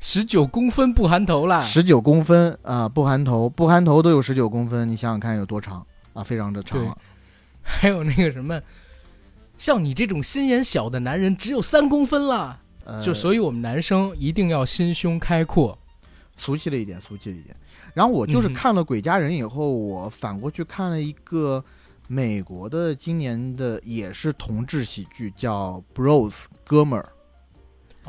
[0.00, 1.62] 十九公分不含头啦。
[1.62, 6.96] 十九公分啊、不含头，不含头都有十九公分，你想想看有多长啊，非常的长。
[7.62, 8.60] 还有那个什么，
[9.58, 12.60] 像你这种心眼小的男人只有三公分啦。
[12.84, 15.76] 呃，就所以我们男生一定要心胸开阔。
[16.36, 17.56] 俗气了一点，俗气了一点。
[17.94, 21.64] 然后我就是看了《鬼家人》以后，我反过去看了一个
[22.08, 27.12] 美国的今年的也是同志喜剧，叫《Bros 哥们儿》。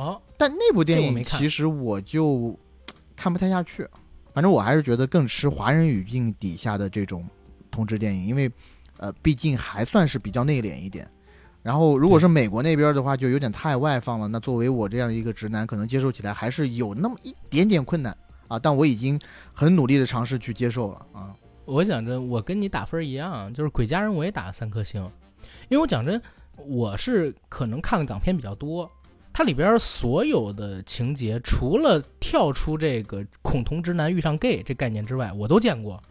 [0.02, 2.58] 哦，但那部电影其实我就
[3.16, 3.88] 看不太下去，
[4.34, 7.28] 反正我还是觉得更吃华人语境底下的这种
[7.72, 8.52] 同志电影，因为
[8.98, 11.10] 呃，毕竟还算是比较内敛一点。
[11.64, 14.28] 然后如果是美国那边的话，就有点太外放了。
[14.28, 18.16] 那作为我这样一个直男，可能接受起来还是有那么一点点困难
[18.48, 18.60] 啊。
[18.60, 19.20] 但我已经
[19.54, 21.36] 很努力的尝试去接受了啊。
[21.68, 25.02] 我讲真，我跟你打分一样，就是《鬼家人》我也打了三颗星，
[25.68, 26.20] 因为我讲真，
[26.56, 28.90] 我是可能看的港片比较多，
[29.34, 36.02] 它里边所有的情节，除了跳出这个恐同直男遇上 gay 这概念之外，我都见过。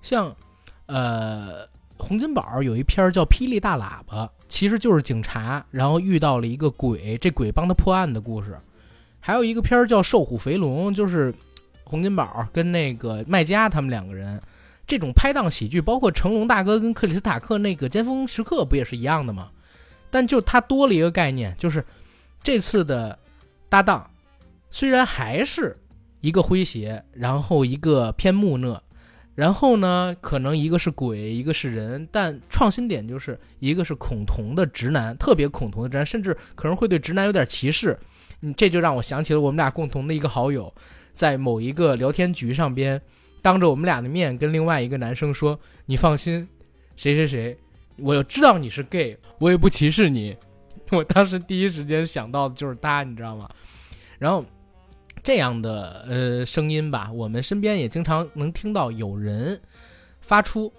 [0.00, 0.34] 像
[0.86, 8.58] 呃，洪金宝有一篇叫《霹雳大喇叭》，其实就是警察，然后遇到了一个鬼，这鬼帮他破案的故事。
[9.20, 11.34] 还有一个片叫《瘦虎肥龙》，就是
[11.84, 14.40] 洪金宝跟那个麦嘉他们两个人。
[14.86, 19.50] 这种拍档喜剧，包括成龙大哥跟克里斯塔克那个《尖峰时刻》不也是一样的吗？
[20.10, 21.84] 但就他多了一个概念，就是
[22.42, 23.18] 这次的
[23.68, 24.08] 搭档
[24.70, 25.76] 虽然还是
[26.20, 28.80] 一个诙谐，然后一个偏木讷，
[29.34, 37.98] 然后呢，可能一个是鬼，一个是人，但创新点就是一个是恐同的直男，特别恐同的直男，甚至可能会对直男有点歧视。
[38.42, 40.72] 嗯，这就让我想起了我们俩共同的一个好友，
[41.12, 43.00] 在某一个聊天局上边。
[43.44, 46.48] 当着我们俩的面跟另外一个男生说：“你放心，
[46.96, 47.54] 谁谁谁，
[47.98, 50.34] 我知道你是 gay，我也不歧视你。”
[50.90, 53.46] 我当时第一时间想到的就是他，你知道吗？
[54.18, 54.42] 然后
[55.22, 59.60] 这样的呃声音吧，我们身边也经常能听到有人
[60.22, 60.72] 发出，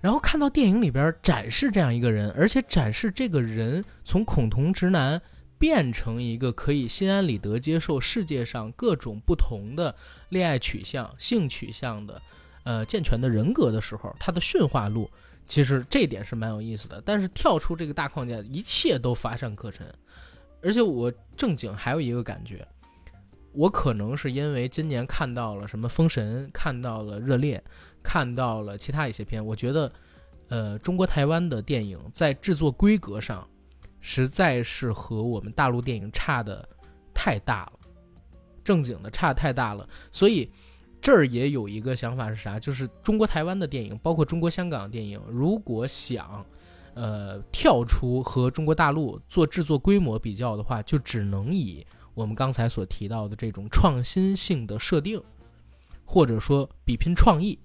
[0.00, 5.22] 然后看到电影里边展示这样一个人，而且展示这个人从恐同直男。
[5.58, 9.94] 变成一个可以心安理得接受世界上各种不同的
[10.28, 12.20] 恋爱取向、性取向的，
[12.64, 15.10] 呃，健全的人格的时候，他的驯化路
[15.46, 17.02] 其实这点是蛮有意思的。
[17.04, 19.86] 但是跳出这个大框架，一切都乏善可陈。
[20.62, 22.66] 而且我正经还有一个感觉，
[23.52, 27.62] 我可能是因为今年看到了什么《封神》，看到了《热烈》，
[28.02, 29.92] 看到了其他一些片，我觉得，
[30.48, 33.48] 呃，中国台湾的电影在制作规格上。
[34.08, 36.66] 实在是和我们大陆电影差的
[37.12, 37.72] 太大了，
[38.62, 39.86] 正经的差太大了。
[40.12, 40.48] 所以
[41.00, 42.56] 这儿也有一个想法是啥？
[42.56, 46.46] 就是中国台湾的电影，包括中国香港的电影，如果想
[46.94, 55.20] 呃跳出和中国大陆做制作规模比较的话，就只能以我们刚才所提到的这种创新性的设定，
[56.04, 57.58] 或者说比拼创意，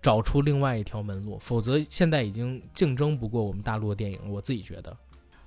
[0.00, 1.38] 找出另外一条门路。
[1.38, 4.18] 否则，现在已经竞争不过我们大陆的电影。
[4.30, 4.96] 我自己觉得，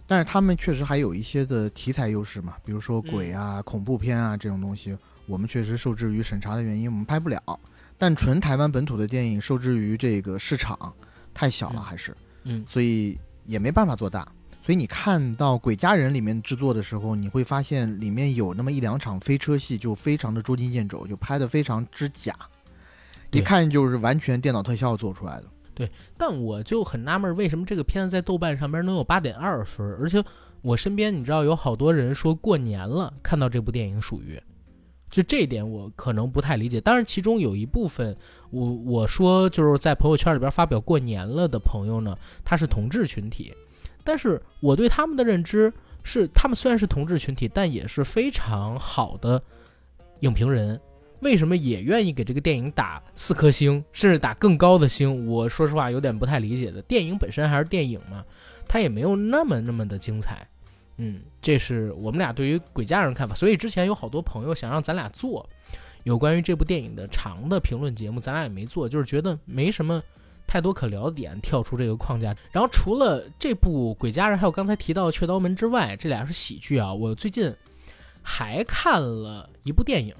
[0.07, 7.41] 但是他们确实还有一些的题材优势嘛，比如说鬼啊、恐怖片啊这种东西，我们确实受制于审查的原因，我们拍不了。
[7.97, 10.93] 但纯台湾本土的电影受制于这个市场
[11.33, 14.27] 太小了，嗯还是嗯，所以也没办法做大。
[14.63, 22.35] 所以你看到《鬼家人》里面制作的时候，你会发现里面有那么一两场飞车戏，就非常的捉襟见肘，就拍的非常之假，
[23.31, 25.45] 一看就是完全电脑特效做出来的。
[25.73, 29.85] 对但我就很纳闷，为什么这个片子在豆瓣上边能有八点二分？
[29.99, 30.23] 而且
[30.61, 34.41] 我身边你知道有好多人说过年了看到这部电影属于，
[35.09, 36.79] 就这一点我可能不太理解。
[36.79, 38.15] 当然，其中有一部分
[38.49, 43.53] 我我说就是在朋友圈里边发表过年了的朋友呢，他是同志群体，
[44.03, 45.71] 但是我对他们的认知
[46.03, 49.41] 是，他们虽然是同志群体，但也是非常好的
[50.19, 50.79] 影评人。
[51.21, 55.27] 为什么也愿意给这个电影打四颗星，甚至打更高的星？
[55.27, 56.81] 我说实话有点不太理解的。
[56.81, 58.25] 电影本身还是电影嘛，
[58.67, 60.47] 它也没有那么那么的精彩。
[60.97, 63.33] 嗯，这是我们俩对于《鬼家人》看法。
[63.35, 65.47] 所以之前有好多朋友想让咱俩做
[66.03, 70.01] 有关于这部电影的长的评论节目，咱俩也没做，就是觉得没什么
[70.47, 72.35] 太多可聊的点，跳出这个框架。
[72.51, 76.91] 然后除了这部《鬼家人》，还有刚才提到的《雀刀门》之外，这俩是喜剧啊。
[76.93, 77.55] 我最近
[78.23, 80.15] 还看了一部电影。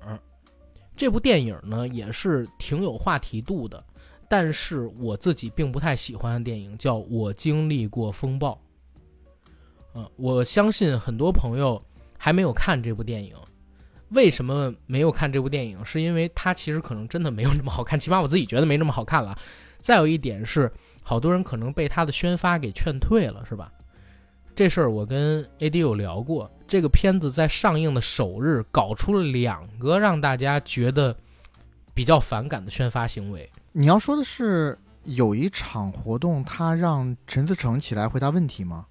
[1.02, 3.84] 这部电影呢也是挺有话题度的，
[4.30, 8.52] 但是我自己并不太喜欢的电影叫《我经历过风暴》。
[9.96, 11.84] 嗯、我相信很多朋友
[12.20, 13.36] 还没有看这部电影。
[14.10, 15.84] 为什么没有看这部电影？
[15.84, 19.36] 是因为它其实可能真的没有那么好看，起码我自己觉得没那么好看了。
[19.80, 23.74] 再有一点是，好多人可能被它的宣发给劝退了，是吧？
[24.62, 31.16] 这事儿我跟 AD 有聊过，这个片子在上映的首日搞出了两个让大家觉得
[31.96, 33.52] 比较反感的宣发行为。
[33.72, 38.86] 你要说的是有一场活动，他让陈思诚起来回答问题吗？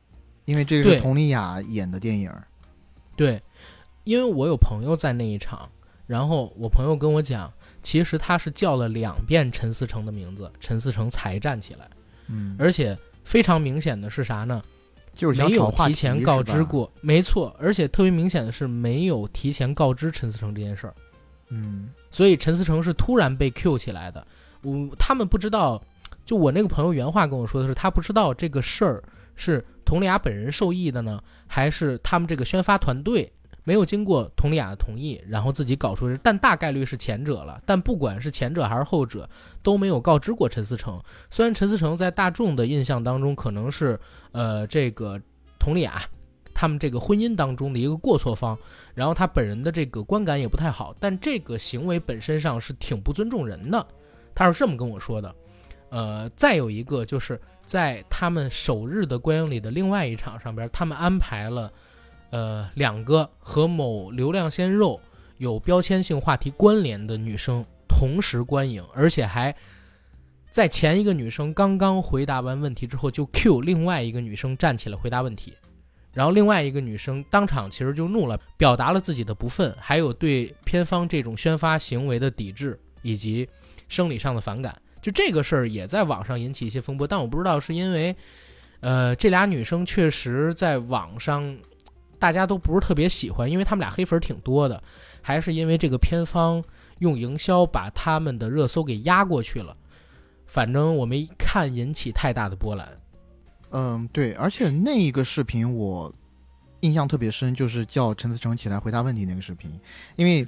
[0.45, 2.29] 因为这个是佟丽娅演的电影。
[3.15, 3.41] 对，
[4.03, 5.71] 因为我有朋友在那一场，
[6.05, 7.49] 然后我朋友跟我讲，
[7.81, 11.89] 其实他是叫了两遍陈思诚的名字，陈思诚才站起来，
[12.27, 14.61] 嗯，而且非常明显的是啥呢？
[15.21, 16.65] 就是没有提前告知。
[16.65, 20.95] 过，没错，而且特别明显的是没有提前告知陈思诚这件事儿。
[21.51, 24.27] 嗯所以陈思诚是突然被 Q 起来的。
[24.63, 25.83] 我他们不知道，
[26.25, 29.05] 就我那个朋友原话跟我说的是，他不知道这个事儿
[29.35, 33.31] 是佟丽娅本人受益的呢，还是他们这个宣发团队
[33.71, 36.13] 没有经过佟丽娅的同意，然后自己搞出。
[36.25, 37.63] 但大概率是前者了。
[37.65, 39.31] 但不管是前者还是后者，
[39.63, 41.01] 都没有告知过陈思诚。
[41.31, 43.97] 虽然陈思诚在大众的印象当中可能是
[44.33, 45.21] 呃这个
[45.61, 46.03] 佟丽娅。
[46.53, 48.59] 他们这个婚姻当中的一个过错方，
[48.93, 53.87] 然后他本人的这个观感也不太好，但这个行为本身上是挺不尊重人的，
[54.35, 55.35] 他是这么跟我说的。
[55.91, 61.73] 呃，再有一个就是在他们首日的观影里的另外一场上边，他们安排了
[62.31, 65.01] 呃两个和某流量鲜肉
[65.39, 69.55] 有标签性话题关联的女生同时观影，而且还
[70.51, 75.55] 在前一个女生刚刚回答完问题之后，就 Q 另外一个女生站起来回答问题。
[76.13, 83.49] 然后另外一个女生当场其实就怒了，表达了自己的不忿，还有对片方这种宣发行为的抵制以及
[83.87, 84.77] 生理上的反感。
[85.01, 88.15] 就这个事儿也在网上引起一些风波，但我不知道是因为，
[88.81, 91.57] 呃，这俩女生确实在网上
[92.21, 94.81] 大家都不是特别喜欢，因为他们俩黑粉挺多的，
[95.21, 96.63] 还是因为这个片方
[96.99, 99.77] 用营销把他们的热搜给压过去了。
[100.47, 102.89] 反正我没看引起太大的波澜。
[103.71, 106.13] 嗯，对，而且那一个视频我
[106.81, 109.71] 印象特别深，就是叫陈思诚起来回答问题那个视频，
[110.17, 110.47] 因为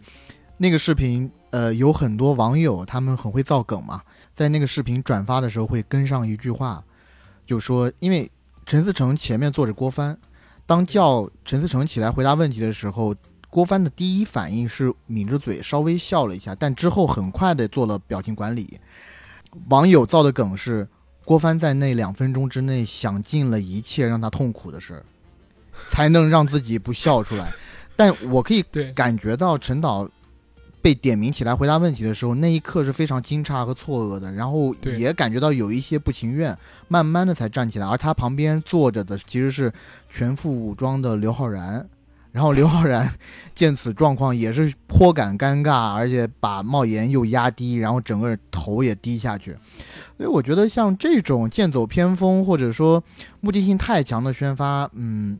[0.57, 4.03] 那个视频呃有很多网友他们很会造梗嘛，
[4.35, 6.85] 在那个视频转发的时候会跟上一句话，
[7.47, 8.31] 就说因为
[8.67, 10.19] 陈思诚前面坐着郭帆，
[10.66, 13.14] 当叫陈思诚起来回答问题的时候。
[13.55, 18.81] 郭帆的第一反应是抿着嘴，稍微笑了一下，但之后很快的做了表情管理。
[19.68, 20.88] 网友造的梗是
[21.27, 25.05] 郭帆在那两分钟之内想尽了一切让他痛苦的事儿，
[25.92, 27.53] 才能让自己不笑出来。
[27.94, 30.09] 但我可以感觉到陈导
[30.83, 37.87] 被点名起来回答问题的时候，那一刻是非常惊诧和错愕的，然后也感觉到有一些不情愿，慢慢的才站起来。
[37.87, 39.73] 而他旁边坐着的其实是
[40.11, 41.88] 全副武装的刘昊然，
[42.33, 43.09] 然后刘昊然
[43.55, 49.57] 见此状况也是颇感尴尬，而且把帽檐又压低，然后整个头也低下去。
[50.16, 53.03] 所以我觉得像这种剑走偏锋或者说
[53.40, 55.38] 目的性太强的宣发，嗯，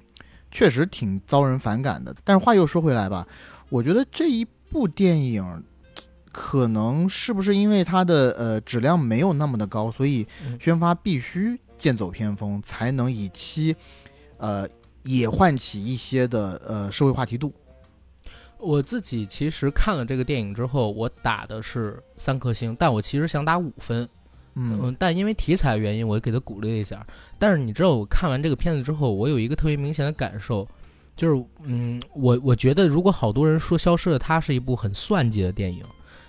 [0.53, 2.15] 确实挺遭人反感的。
[2.23, 3.27] 但是话又说回来吧，
[3.69, 5.63] 我觉得这一部电影。
[6.35, 13.77] 可能是不是因为它的呃质量没有那么的高，所以嗯宣发必须剑走偏锋，才能以期，
[14.39, 14.67] 呃，
[15.03, 17.53] 也唤起一些的呃社会话题度。
[18.57, 24.09] 我自己其实看了这个电影之后，我打的是三颗星，但我其实想打五分。
[24.55, 27.07] 嗯嗯，但因为题材原因，我给他鼓励了一下。
[27.39, 30.67] 但是你知道，我看完这个片子之后，我有一个特别明显的感受，
[31.17, 35.85] 就是嗯，我我觉得如果好多人说《消失的她》是一部很算计的电影，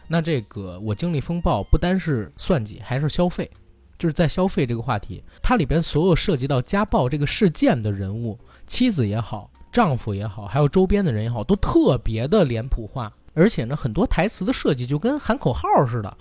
[0.08, 3.50] 那这个《我经历风暴》不单是算计，还是消费，
[3.98, 16.18] 就是在消费这个话题，它里边所有涉及到家暴这个事件的人物，妻子也好，丈夫也好，还有周边的人也好，都特别的脸谱化，而且呢，很多台词的设计就跟喊口号似的，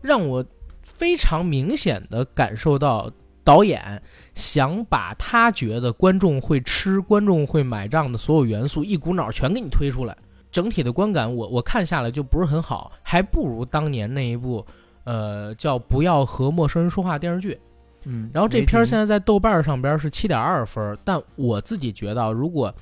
[0.00, 0.44] 让我
[0.82, 3.10] 非常明显的感受到
[3.44, 4.00] 导演
[4.38, 10.16] 想把他觉得观众会吃、观众会买账的所有元素，一股脑全给你推出来。
[10.52, 14.64] 整体的观感我，我看下来就不是很好，还不如当年那一部，
[15.02, 17.58] 呃，叫《不要和陌生人说话》电视剧。
[18.04, 22.72] 嗯，然后这片儿现在在在豆瓣上边是七点二分，但我自己觉得，如果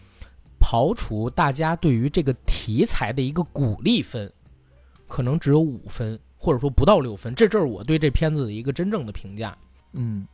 [0.60, 4.30] 刨除大家对于这个题材的一个鼓励分，
[5.08, 7.34] 可能只有五分，或者说不到六分。
[7.34, 9.56] 这这是我对这片子的一个真正的评价。
[9.94, 10.26] 嗯，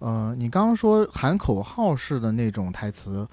[0.00, 3.26] 呃，你刚刚说喊口号式的那种台词，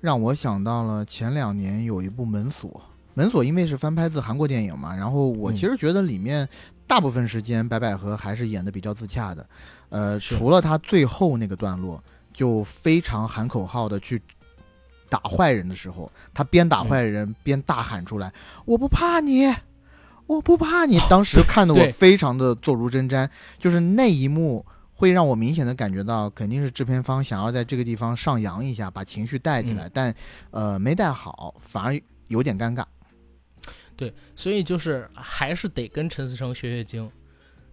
[0.00, 2.70] 让我想到了前两年有一部《门锁》。
[3.14, 6.48] 《门锁》因为是翻拍自韩国电影嘛，然后我嗯其实觉得里面
[6.86, 9.48] 大部分时间白百合还是演的比较自洽的，
[9.88, 12.02] 呃，除了她最后那个段落，
[12.32, 14.20] 就非常喊口号的去
[15.08, 18.32] 打坏人的时候，她边打坏人边大喊出来
[18.66, 19.52] ：“我不怕你，
[20.26, 23.28] 我不怕你！”当时看得我非常的坐如针毡，
[23.58, 24.64] 就是那一幕。
[24.98, 30.14] 会让我明显的感觉到，肯定是制片方想要在这个地方上扬一下，把情绪带起来，嗯但
[30.50, 32.84] 呃没带好，反而有点尴尬。
[33.94, 37.08] 对，所以就是还是得跟陈思诚学学精。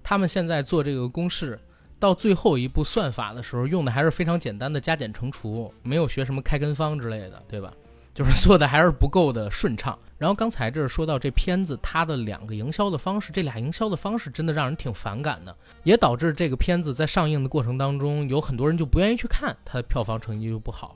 [0.03, 1.59] 他们现在做这个公式，
[1.99, 7.73] 到最后一步算法的时候，用的还是非常简单的加减乘除，没有学什么开根方之类的，对吧？
[8.13, 9.97] 就是做的还是不够的顺畅。
[10.17, 20.95] 然后刚才这儿说到这片子它的两个营销的方式，这俩营销的方式真的让人挺反感的，也导致这个片子在上映的过程当中，有很多人就不愿意去看，它的票房成绩就不好。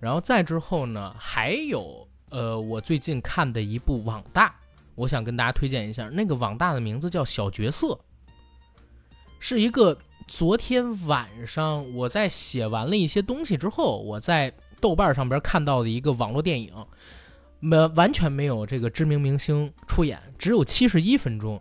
[0.00, 4.54] 然后再之后呢，还有呃，我最近看的一部网大，
[4.94, 7.86] 我想跟大家推荐一下，那个网大的名字叫《小角色》，
[9.38, 16.72] 是一个昨天晚上我在写完了一些东西之后，我在豆瓣上边看到的一个网络电影，
[17.60, 21.60] 没完全没有这个知名明星出演，只有七十一分钟。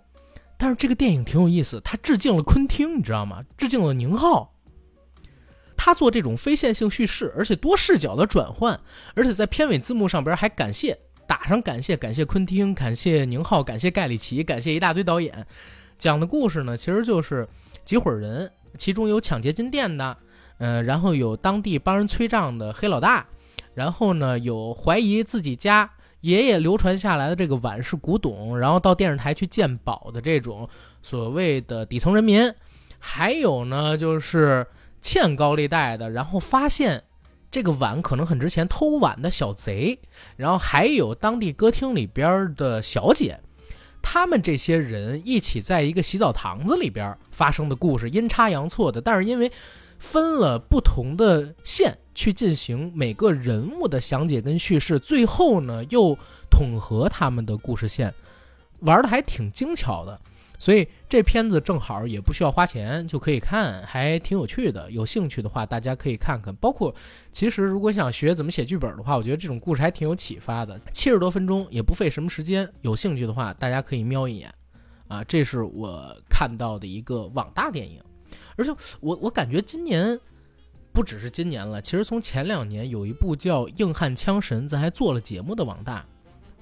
[0.57, 3.43] 但是这个电影挺有意思，它致敬了昆汀，你知道吗？
[3.57, 4.53] 致敬了宁浩。
[5.79, 8.77] 他做这种非线性叙事，而且多视角的转换，
[9.15, 15.45] 而且在片尾字幕上边还感谢打上感谢，感谢昆汀，感谢宁浩，感谢盖里奇，感谢一大堆导演。
[15.99, 17.47] 讲的故事呢，其实就是
[17.85, 20.17] 几伙人，其中有抢劫金店的，
[20.57, 23.25] 呃，然后有当地帮人催账的黑老大，
[23.77, 25.87] 然后呢有怀疑自己家
[26.21, 30.67] 爷爷流传下来的这个碗是古董，然后到电视台去鉴宝的这种
[31.03, 32.51] 所谓的底层人民，
[32.97, 34.65] 还有呢就是
[34.99, 37.03] 欠高利贷的，然后发现
[37.51, 39.99] 这个碗可能很值钱，偷碗的小贼，
[40.37, 43.39] 然后还有当地歌厅里边的小姐。
[44.01, 49.51] 他们这些人一起在一个洗澡堂子里边发生的故事，阴差阳错的，但是因为
[49.97, 56.17] 分了不同的线去进行每个人物的详解跟叙事，最后呢又
[56.49, 58.13] 统合他们的故事线，
[58.79, 60.19] 玩的还挺精巧的。
[60.59, 64.89] 所以这片子正好也不需要花钱就可以看，还挺有趣的。
[64.89, 66.55] 有兴趣的话，大家可以看看。
[66.55, 66.91] 包括
[67.31, 70.79] 其实如果想学怎么写剧本的话，我觉得这种故事还挺有启发的。
[70.91, 74.51] 七十多分钟也不费什么时间，有兴趣的话大家可以瞄一眼。
[75.07, 78.01] 啊，这是我看到的一个网大电影，
[78.57, 80.19] 而且我我感觉今年
[80.91, 86.05] 不只是今年了，其实从前两年有一部叫《硬汉枪神》，咱还做了节目的网大。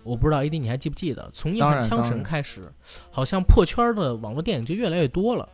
[0.03, 1.27] 我不知道 AD 你还记不记得？
[1.33, 2.71] 从《硬汉枪神》开始，
[3.09, 5.49] 好像破圈的网络电影就越来越多了。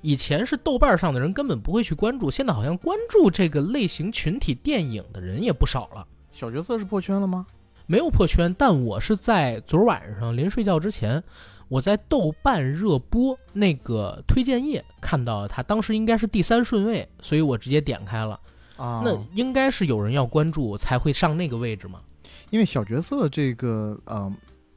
[0.00, 6.06] 以前是豆瓣上的人根本不会去关注，现在好像关注这个类型群体电影的人也不少了。
[6.30, 7.44] 小角色是破圈了吗？
[7.86, 11.22] 没有破圈，但我是在昨晚上临睡觉之前，
[11.70, 18.38] 我在豆瓣热播那个推荐页看到它，当时应该是第三顺位，所以我直接点开了。
[18.76, 22.00] 啊，那应该是有人要关注才会上那个位置嘛？
[22.50, 24.30] 因为小角色这个呃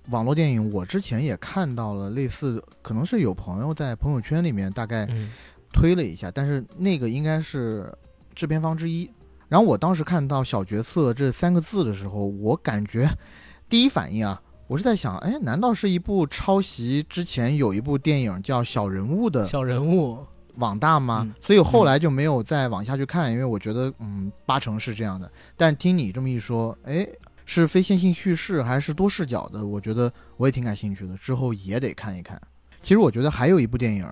[0.09, 5.31] 网络电影，我之前也看到了类似，可能是有朋友在朋友圈里面大概嗯
[5.71, 7.91] 推了一下，但是那个应该是
[8.35, 9.09] 制片方之一。
[9.49, 13.09] 然后我当时看到“小角色”这三个字的时候，我感觉
[13.67, 21.22] 第一反应啊，我是在想，哎，难道是一部抄袭之前有一部电影叫《小人物》的小人物，网大吗？
[21.28, 25.30] 嗯所以后来就没有再往下去看，因为我觉得，嗯，八成是这样的。
[25.57, 27.05] 但听你这么一说，哎，
[27.45, 29.66] 是非线性叙事还是多视角的？
[29.66, 32.41] 我觉得我也挺感兴趣的，之后也得看一看。
[32.82, 34.07] 其实我觉得还有一部电影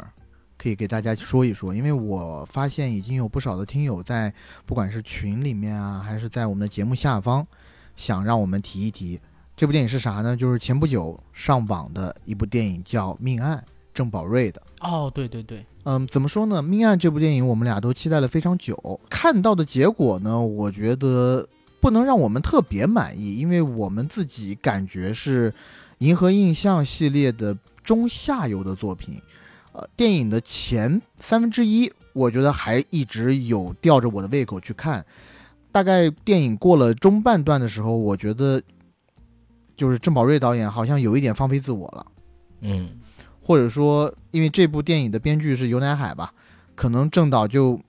[0.58, 4.32] 可以给大家说一说，因为我发现已经有不少的听友在
[4.66, 7.48] 不管是群里面啊，还是在我们的节目下方，
[7.96, 9.20] 想让我们提一提
[9.62, 10.36] 这部电影是啥呢？
[10.36, 14.60] 就是前不久上网的一部电影叫《命案》，郑宝瑞的。
[14.80, 16.58] 哦，对对对，嗯，怎么说呢？
[16.64, 21.48] 《命案》这部电影我们俩都期待了非常久，看到的结果呢，我觉得
[21.80, 25.54] 不能让我们特别满意，因为我们自己感觉是
[26.00, 29.22] 银河印象系列的中下游的作品。
[29.74, 35.06] 呃，电影的前三分之一，我觉得还一直有吊着我的胃口去看。
[35.72, 38.60] 大概电影过了中半段的时候，我觉得
[39.82, 42.06] 就是郑宝瑞导演好像有一点放飞自我了。
[42.62, 42.88] 嗯
[43.42, 46.32] 或者说，因为这部电影的编剧是游乃海吧，
[46.76, 47.82] 可能郑导就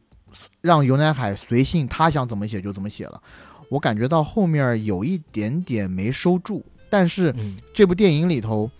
[0.62, 3.22] 让游乃海随性，他想怎么写就怎么写了。
[3.68, 8.70] 我感觉到后面有一点点没收住，但是嗯，这部电影里头，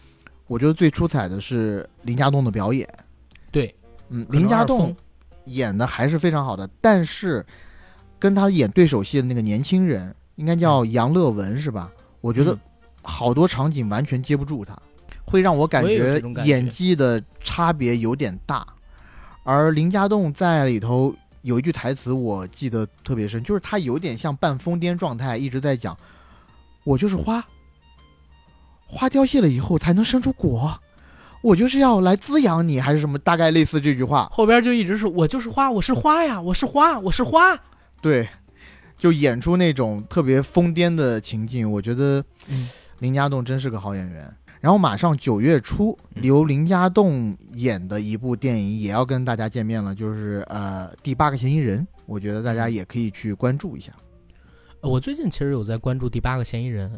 [0.47, 2.89] 我觉得最出彩的是林家栋的表演。
[3.51, 3.75] 对，
[4.09, 4.97] 嗯，林家栋
[5.45, 7.45] 演的还是非常好的，但是
[8.19, 11.93] 跟他演对手戏的那个年轻人，应该叫杨乐文是吧？
[12.23, 12.61] 我觉得嗯
[13.03, 14.77] 好多场景完全接不住他，
[15.25, 18.67] 会让我感觉演技的差别有点大。
[19.45, 25.99] 而林家栋在里头有一句台词我记得特别深，就是他有点像半疯癫状态，一直在讲
[26.85, 27.45] ：“我就是花，
[28.87, 30.81] 花凋谢了以后才能生出果，
[31.43, 33.19] 我就是要来滋养你，还是什么？
[33.19, 34.29] 大概类似这句话。
[34.31, 37.59] 后边就一直是我就是花，我是花呀，我是花，我是花。
[38.01, 38.29] 对，
[38.97, 42.69] 就演出那种特别疯癫的情境，我觉得嗯
[43.03, 44.33] 林家栋真是个好演员。
[44.61, 53.93] 然后马上九月初，嗯由林家栋演的一部电影也要跟大家见面了，就是呃《第八个嫌疑人》，我觉得大家也可以去关注一下。
[54.83, 56.97] 呃我最近其实有在关注第八个嫌疑人，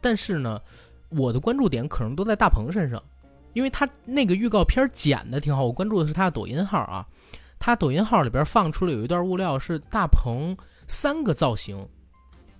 [0.00, 0.58] 但是呢，
[1.10, 3.02] 我的关注点可能都在大鹏身上，
[3.52, 5.66] 因为他那个预告片剪的挺好。
[5.66, 7.06] 我关注的是他的抖音号啊，
[7.58, 10.56] 他抖音号里边放出了有一段物料是大鹏
[10.86, 11.86] 三个造型，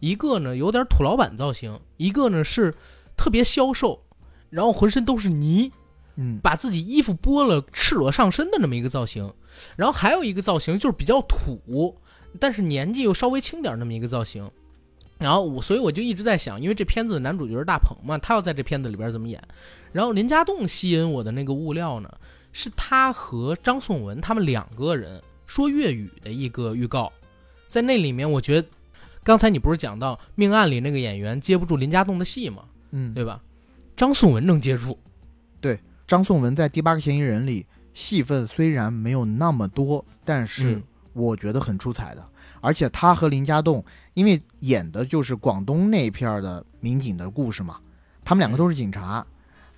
[0.01, 2.75] 一个呢有点土老板造型，一个呢是
[3.17, 4.03] 特别消瘦，
[4.51, 5.73] 然后浑身都是泥，
[6.17, 9.33] 嗯，把自己衣服剥了，赤裸上身的那么一个造型，
[9.77, 11.97] 然后还有一个造型就是比较土，
[12.39, 14.51] 但是年纪又稍微轻点那么一个造型。
[15.19, 19.43] 然后我，所以我就一直在想，因为这片子的男主角是大鹏嘛，他要在这片子里边怎么演？
[19.91, 22.09] 然后林家栋吸引我的那个物料呢，
[22.53, 27.13] 是他和张颂文他们两个人说粤语的一个预告，
[27.67, 28.69] 在那里面，我觉得
[29.29, 32.63] 刚才你不是讲到《命案》里那个演员接不住林家栋的戏吗，
[32.93, 33.43] 嗯，对吧？
[33.95, 34.99] 张颂文能接住，
[35.61, 42.27] 对张颂文在《第八个嫌疑人》里戏份虽然没有那么多，但是嗯我觉得很出彩的。
[42.63, 47.77] 而且他和林家栋，因为演的就是广东那片的民警的故事嘛，
[48.25, 49.27] 他们两个都是警察，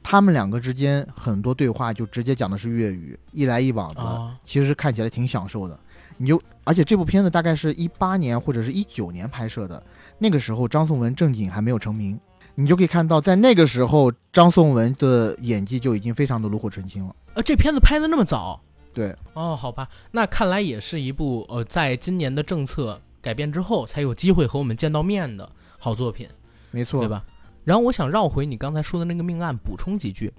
[0.01, 5.77] 他们两个之间很多对话就直接讲的是粤语，一来一往的，啊其实看起来挺享受的。
[6.23, 9.83] 你就而且这部片子大概是一八年或者是一九年拍摄的，
[10.19, 12.21] 那个时候张颂文正经还没有成名，
[12.55, 17.17] 你就可以看到在那个时候张颂文的演技就已经非常的炉火纯青了。
[17.33, 18.61] 呃，这片子拍的那么早
[18.93, 26.29] 对，哦，好吧，那看来也是一部呃，在今年的政策改变之后才有机会和我们见到面的好作品，
[26.71, 27.09] 没错，对？
[27.09, 27.25] 吧？
[27.65, 30.31] 然后我想绕回你刚才说的那个命案，补充几句。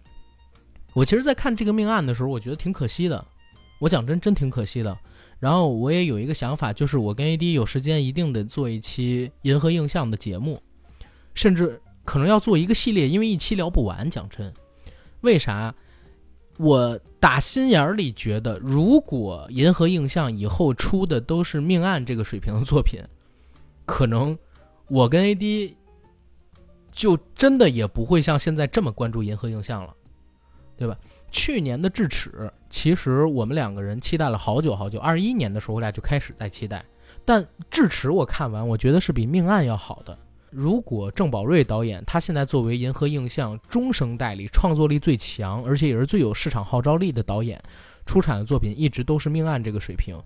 [0.93, 3.25] 我其实，在看这个命案的时候，我觉得挺可惜的。
[3.79, 4.95] 我讲真，真挺可惜的。
[5.41, 10.61] 然后我也有一个想法，就是我跟 AD 有时间一定得做一期银河映像的节目，
[11.33, 14.07] 甚至可能要做一个系列，因为一期聊不完。
[14.07, 14.53] 讲真，
[15.21, 15.73] 为啥？
[16.57, 23.01] 我打心眼儿里觉得，如果银河映像以后出的都是命案这个水平的作品，
[23.87, 24.37] 可能
[24.89, 25.73] 我跟 AD
[26.91, 29.95] 就真的也不会像现在这么关注银河映像了，
[30.77, 30.95] 对吧？
[31.31, 36.83] 去年的智齿，其实我们两个人期待了好久好久，二一年的时候我俩就开始在期待，
[37.25, 40.17] 但智齿我看完，我觉得是比命案要好的。
[40.49, 47.61] 如果郑宝瑞导演他现在作为银河映像终生代理创作力最强，而且也是最有市场号召力的导演，
[48.05, 50.21] 出产的作品一直都是命案这个水平，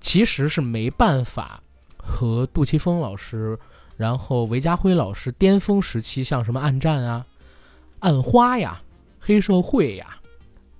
[0.00, 1.62] 其实是没办法
[1.96, 3.56] 和杜琪峰老师
[3.96, 7.24] 然后韦家辉老师巅峰时期，像什么《暗战》啊、
[8.00, 8.82] 《暗花》呀、
[9.24, 10.18] 《黑社会》呀、《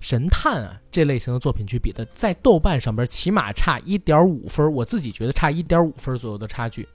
[0.01, 6.89] 神探》啊这类型的作品去比的，在豆瓣上边起码差一点五分，我自己觉得差一点五分左右的差距。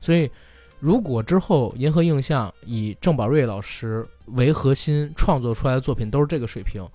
[0.00, 0.30] 所以，
[0.80, 6.86] 如果之后银河映像以郑宝瑞老师为核心创作出来的作品都是这个水平，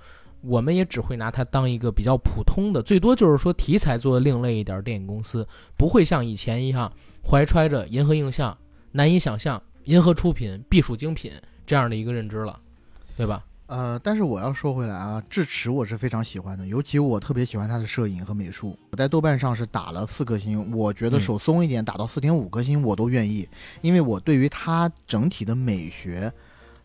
[0.41, 5.47] 我们也只会拿它当一个比较普通的，最多就是说题材做的另类一点电影公司，
[5.77, 6.91] 不会像以前一样
[7.25, 8.57] 怀揣着银河映像
[8.91, 11.31] 难以想象、银河出品必属精品
[11.65, 12.59] 这样的一个认知了，
[13.15, 13.43] 对吧？
[13.73, 18.77] 呃，但是我要说回来啊，智齿我是非常喜欢的，尤其我特别喜欢他的摄影和美术。
[18.91, 23.49] 我在豆瓣上是打了四颗星，我觉得嗯手松一点打到四点五颗星我都愿意，
[23.81, 26.31] 因为我对于他整体的美学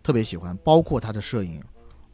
[0.02, 1.62] 特别喜欢，包括他的摄影。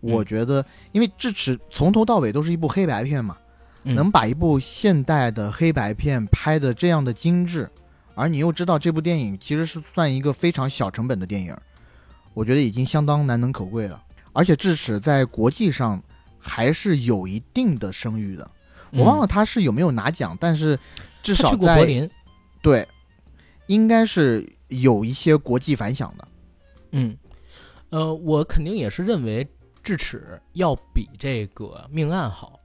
[0.01, 3.37] 我觉得，因为智齿从头到尾都是一部黑白片嘛，
[3.85, 7.71] 嗯能把一部现代的黑白片拍的这样的精致，
[8.17, 11.57] 而你又知道这部电影其实是算一个非常小成本的电影，
[12.35, 14.03] 我觉得已经相当难能可贵了。
[14.35, 16.03] 而且智齿在国际上
[16.39, 18.51] 还是有一定的声誉的，
[18.93, 20.79] 我忘了他是有没有拿奖，但是
[21.23, 22.11] 至少在去过柏林，
[22.61, 22.87] 对，
[23.69, 26.29] 应该是有一些国际反响的。
[26.91, 27.17] 嗯，
[27.89, 29.49] 呃，我肯定也是认为
[29.83, 32.61] 智齿要比这个命案好。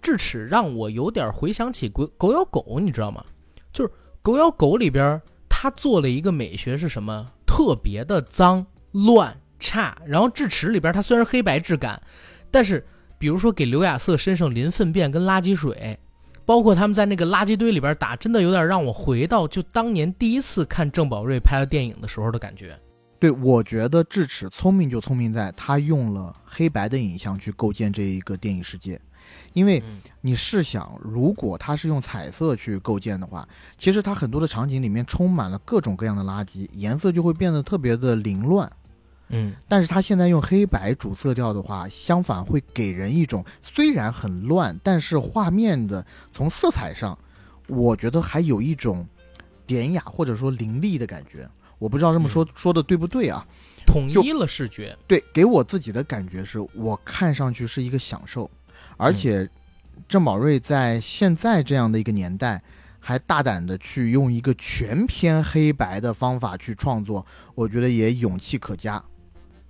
[0.00, 3.24] 智齿让我有点回想起狗狗咬狗，你知道吗？
[3.72, 7.26] 就是狗咬狗里边，他做了一个美学是什么？
[7.46, 9.96] 特别的脏乱差。
[10.04, 12.00] 然后智齿里边，它虽然黑白质感，
[12.50, 12.84] 但是
[13.18, 15.98] 比如说给刘亚瑟身上淋粪便跟垃圾水，
[16.44, 22.78] 包括他们在那个垃圾堆里边打，真的有点让我回到就当年第一次看郑宝瑞拍的电影的时候的感觉。
[23.18, 29.00] 对，我觉得智齿聪明就聪明在他用了黑白的影像去构建这一个电影世界，
[29.54, 33.48] 因为嗯你试想，如果他是用彩色去构建的话，
[33.78, 38.70] 其实它很多的场景里面充满了各种各样的垃圾，颜色就会变得特别的凌乱。
[39.28, 47.18] 嗯但是他现在用黑白主色调的话，相反会给人一种虽然很乱，但是画面的从色彩上，
[47.66, 49.06] 我觉得还有一种
[49.66, 51.48] 典雅或者说凌厉的感觉。
[51.78, 53.44] 我不知道这么说、说的对不对啊？
[53.86, 54.96] 统一了视觉。
[55.06, 58.50] 对，给我自己的感觉是我看上去是一个享受，
[58.96, 59.48] 而且
[60.08, 62.62] 郑宝瑞在现在这样的一个年代，
[63.00, 69.02] 还大胆的去用一个全篇黑白的方法去创作，我觉得也勇气可嘉。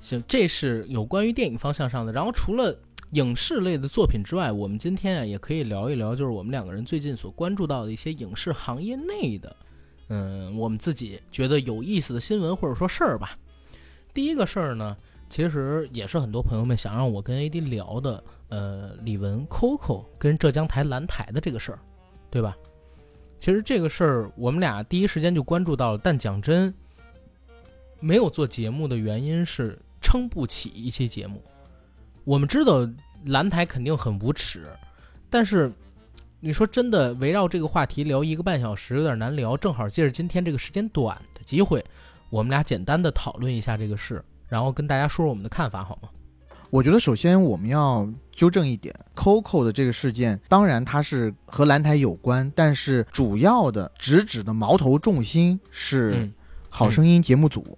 [0.05, 2.13] 行，这是有关于电影方向上的。
[2.13, 2.79] 然后除了
[3.13, 9.57] 影视类的作品之外，我们今天啊也可以聊一聊，就是我们两个人最近所关注到的一些影视行业内的，
[10.09, 13.39] 嗯，我们自己觉得有意思的新闻或者说事儿吧。
[14.13, 14.95] 第一个事儿呢，
[15.31, 21.79] 其实也是很多朋友们想让我跟 AD 聊的，呃，李玟 Coco 跟浙江台蓝台的这个事儿，
[22.31, 22.55] 对吧？
[23.41, 26.75] 其实这个事儿我们俩第一时间就关注到了，但讲真，
[28.01, 29.79] 没有做节目的原因是
[30.15, 31.43] 撑不起一期节目。
[32.23, 32.89] 我们知道
[33.25, 34.65] 蓝台肯定很无耻，
[35.29, 35.73] 但是
[36.39, 39.57] 你说真的围绕这个话题聊一个半小时有点难聊。
[39.57, 41.85] 正好借着今天这个时间短的机会，
[42.31, 46.09] 我们俩简单的讨论一下这个事，然后跟大家说说我们的看法，好吗？
[46.71, 56.35] 我觉得首先我们要纠正一点，Coco 的这个事件，当然它是和蓝台有关，但是主要的直指的矛头重心是嗯，
[56.71, 57.77] 好声音节目组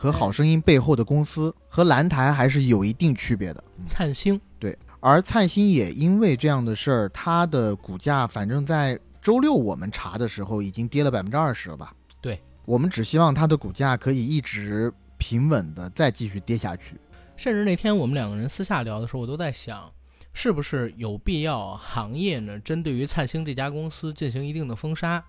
[0.00, 3.62] 和好声音背后的公司，和蓝台还是有一定区别的。
[3.84, 11.92] 灿星对，而灿星也因为这样的事儿，它的股价反正在周六我们查的时候已经跌了百分之二十了吧？
[12.22, 16.96] 对，我们只希望它的股价可以一直平稳的再继续跌下去。
[17.36, 19.92] 甚至那天我们两个人私下聊的时候，我都在想，
[20.32, 25.22] 是不是有必要行业呢针对于灿星这家公司进行一定的封杀，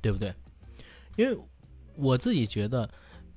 [0.00, 0.32] 对不对？
[1.16, 1.36] 因为
[1.96, 2.88] 我自己觉得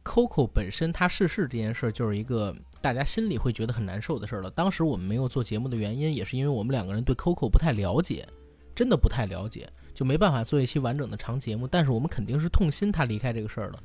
[0.08, 4.49] ，Coco 本身他逝世这件事儿就是一个大家心里会觉得很难受的事儿了。
[4.49, 8.26] 当时我们没有做节目的原因，也是因为我们两个人对 Coco 不太了解，
[8.74, 11.68] 真的不太了解，就没办法做一期完整的长节目。
[11.68, 13.80] 但是我们肯定是痛心他离开这个事儿了。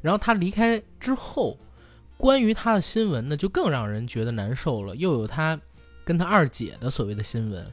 [0.00, 1.58] 然后他离开之后。
[2.20, 4.96] 关于他的新闻呢，就更让人觉得难受了。
[4.96, 5.56] 又有他
[6.04, 7.64] 跟他二姐的所谓的新闻，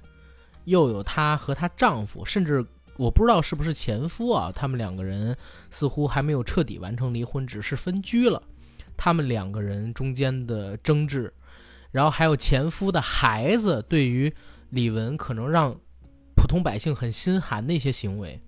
[0.66, 2.64] 又有她和她丈夫，甚至
[2.98, 5.36] 我不知道是不是前夫啊，他们两个人
[5.70, 8.42] 似乎还没有彻底完成离婚，只是分居了。
[8.98, 11.34] 他们两个人中间的争执，
[11.92, 14.34] 然后还有前夫的孩子对于
[14.70, 15.76] 李玟可能让
[16.36, 18.42] 普通百姓很心寒的一些行为，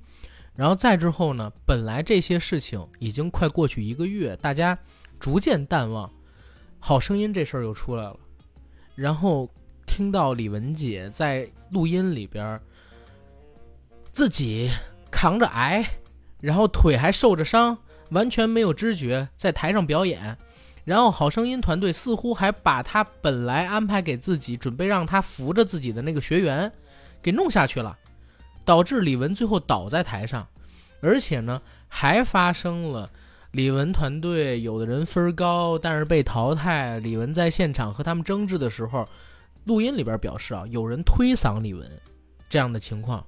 [0.56, 4.78] 然后再之后呢，本来这些事情已经快过去一个月，大家。
[5.20, 6.14] 逐渐淡忘，
[6.78, 8.20] 好声音这事儿又出来了，
[8.94, 9.50] 然后
[9.88, 12.62] 听到李玟姐在录音里边
[14.18, 14.72] 自己
[15.12, 15.86] 扛着癌，
[16.40, 17.78] 然后腿还受着伤，
[18.10, 20.36] 完全没有知觉，在台上表演。
[20.86, 26.74] 然后好声音团队似乎还把他本来安排给自己准备让他扶着自己的那个学员
[27.22, 27.96] 给弄下去了，
[28.66, 30.48] 导致李玟最后倒在台上，
[31.00, 33.08] 而且呢还发生了
[33.52, 36.98] 李玟团队有的人分高，但是被淘汰。
[36.98, 39.08] 李玟在现场和他们争执的时候，
[39.66, 41.84] 录音里边表示啊，有人推搡李玟
[42.50, 43.24] 这样的情况。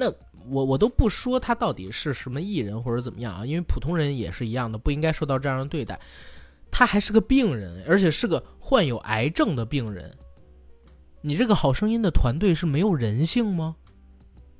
[0.00, 0.08] 那
[0.48, 5.98] 我我都不说他到底是什么艺人或者怎么样啊，因为普通人也是一样的，不应该受到这样的对待。
[6.70, 10.08] 他还是个病人，而且是个患有癌症的病人。
[11.20, 13.74] 你这个好声音的团队是没有人性吗？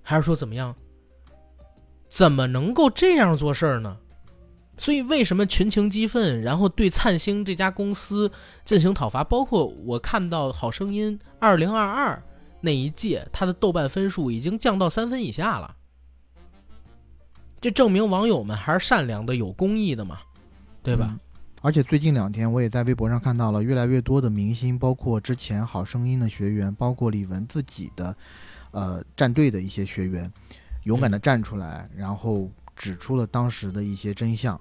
[0.02, 0.74] 还是说怎么样？
[2.08, 3.96] 怎么能够这样做事儿呢？
[4.76, 8.30] 所以为什么群情激愤，然后对灿星这家公司
[8.64, 9.22] 进行讨伐？
[9.22, 12.22] 包括我看到好声音二零二二
[12.60, 15.76] 那一届，他的豆瓣分数已经降到三分以下了。
[17.60, 20.18] 这证明网友们还是善良的、有公益的嘛，
[20.82, 21.18] 对吧？
[21.60, 28.16] 而且最近两天，我也在微博上看到了越来越多的明星，包括之前好声音的学员，包括李玟自己的，
[28.70, 30.32] 呃，战队的一些学员，
[30.84, 34.60] 勇敢的站出来，然后指出了当时的一些真相，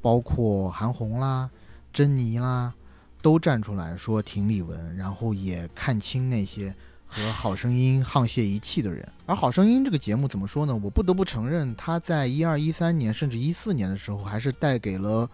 [0.00, 1.48] 包括韩红啦、
[1.92, 2.74] 珍妮啦，
[3.22, 6.74] 都站出来说挺李玟，然后也看清那些
[7.12, 9.06] 和好声音沆瀣一气的人。
[9.26, 10.74] 而好声音这个节目怎么说呢？
[10.82, 15.28] 我不得不承认，它在一二一三年甚至一四年的时候，还是带给了。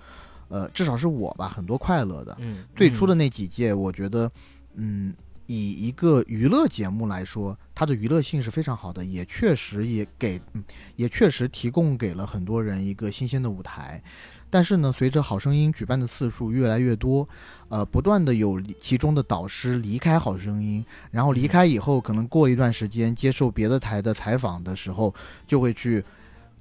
[0.48, 2.34] 呃，至少是我吧，很多快乐的。
[2.40, 4.32] 嗯，最初的那几届，我觉得，
[4.76, 5.14] 嗯，
[5.44, 10.40] 以一个娱乐节目来说，它的娱乐性是非常好的，也确实也给，
[10.96, 14.02] 也确实提供给了很多人一个新鲜的舞台。
[14.50, 17.28] 但是呢，随着好声音举办的次数越来越多，
[17.68, 25.14] 呃，不断的有其中的导师离开好声音，然后离开以后，可能过一段时间接受别的台的采访的时候，
[25.46, 26.04] 就会去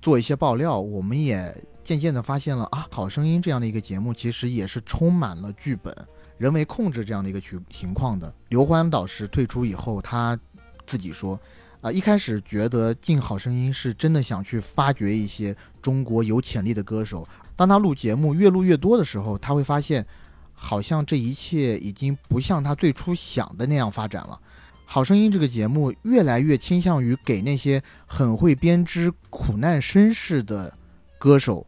[0.02, 0.80] 做一些爆料。
[0.80, 1.56] 我们也。
[1.88, 5.96] 渐渐的发现了啊，好声音这样的一个节目，其实也是充满了剧本、
[6.38, 8.34] 人为控制这样的一个情情况的。
[8.50, 10.38] 刘欢导师退出以后，他
[10.86, 11.40] 自己说，
[11.80, 17.26] 啊，一开始觉得进好声音是真的想去发掘一些中国有潜力的歌手。
[17.58, 20.06] 当他录节目越录越多的时候，他会发现，
[20.54, 24.40] 好像这一切已经不像他最初想的那样发展了。
[24.86, 30.74] 好声音这个节目越来越倾向于给那些很会编织苦难身世的
[31.20, 31.68] 歌手。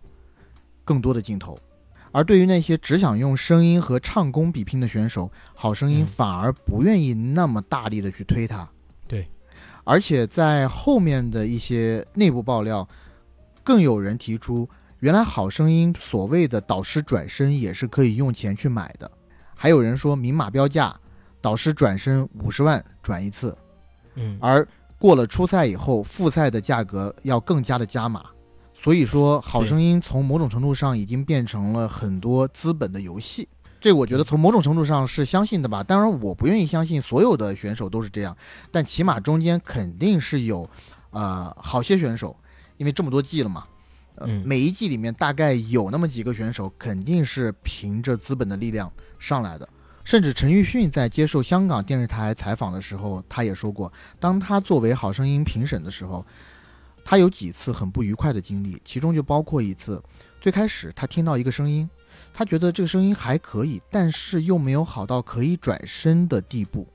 [0.85, 1.55] 更多的镜头，
[2.11, 8.67] 而对于那些只想用声音和唱功比拼的选手，好声音反而不愿意那么大力的去推他。
[9.07, 9.27] 对，
[9.83, 12.87] 而且在后面的一些内部爆料，
[13.63, 14.67] 更有人提出，
[14.99, 19.09] 原来好声音所谓的导师转身也是可以用钱去买的。
[19.55, 20.93] 还有人说明码标价，
[21.41, 23.57] 导师转身五十万转一次，
[24.15, 28.25] 嗯，而过了初赛以后，复赛的价格要更加的加码。
[28.73, 33.47] 所以说，好声音从某种程度上已经变成了很多资本的游戏，
[33.79, 35.81] 这我觉得从某种程度上是相信的吧。
[35.81, 38.35] 当然，我不愿意相信所有的选手都是这样，
[38.71, 40.69] 但起码中间肯定是有，
[41.11, 42.35] 呃，好些选手，
[42.77, 43.65] 因为这么多季了嘛，
[44.19, 49.67] 呃，每一季里面大概有那么几个选手肯定是凭着资本的力量上来的。
[50.03, 56.25] 甚至陈奕迅在接受香港电视台采访的时候，他也说过，当他作为好声音评审的时候。
[57.05, 60.03] 他有几次很不愉快的经历，其中就包括一次，
[60.39, 61.89] 最开始他听到一个声音，
[62.31, 66.87] 他觉得这个声音还可以，但是又没有好到可以转身的地步，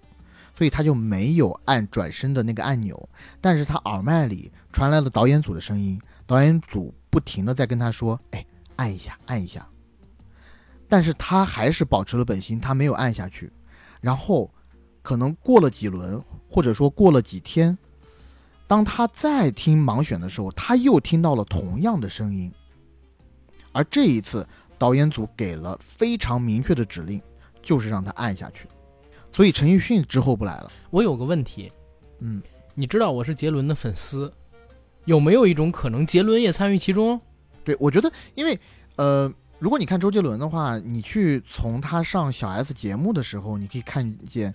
[0.57, 3.09] 所以他就没有按转身的那个按钮。
[3.41, 8.45] 但是他耳麦里传来了导演组的声音，导演组不停的在跟他说：“哎，
[8.75, 9.65] 按一下，按一下。”
[10.91, 13.53] 但是他还是保持了本心，他没有按下去。
[14.01, 14.53] 然后，
[15.01, 17.79] 可能过了几轮，或者说过了几天。
[18.67, 22.53] 当他再听盲选的时候，他又听到了同样的声音，
[23.71, 24.45] 而这一次
[24.77, 27.23] 导演组给了非常明确的指令，
[27.63, 28.67] 就是让他按下去。
[29.31, 30.73] 所以陈奕迅之后不来了。
[30.91, 31.71] 我有个问题，
[32.19, 32.43] 嗯，
[32.75, 34.33] 你知道我是杰伦的粉丝，
[35.05, 37.21] 有没有一种可能，杰伦也参与其中？
[37.65, 38.59] 对，我觉得，因为
[38.97, 44.55] 呃，如果你看周杰伦的话，你去从他上小 S 节目的时候，你可以看见。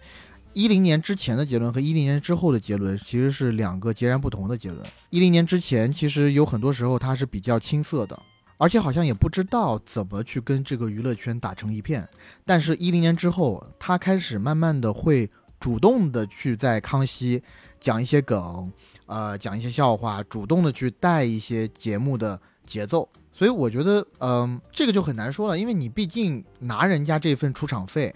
[0.54, 4.84] 一零年之前的杰伦和一零年之后的杰伦其实是两个截然不同的杰伦。
[5.12, 8.20] 一零年之前，其实有很多时候他是比较青涩的，
[8.58, 12.06] 而且好像也不知道怎么去跟这个娱乐圈打成一片。
[12.45, 15.30] 但是，一零年之后，他开始慢慢的会
[15.60, 17.41] 主动的去在康熙
[17.80, 18.72] 讲一些梗，
[19.10, 23.10] 呃，讲一些笑话，主动的去带一些节目的节奏。
[23.34, 28.14] 所以，我觉得，嗯，这个就很难说了，因为你毕竟拿人家这份出场费。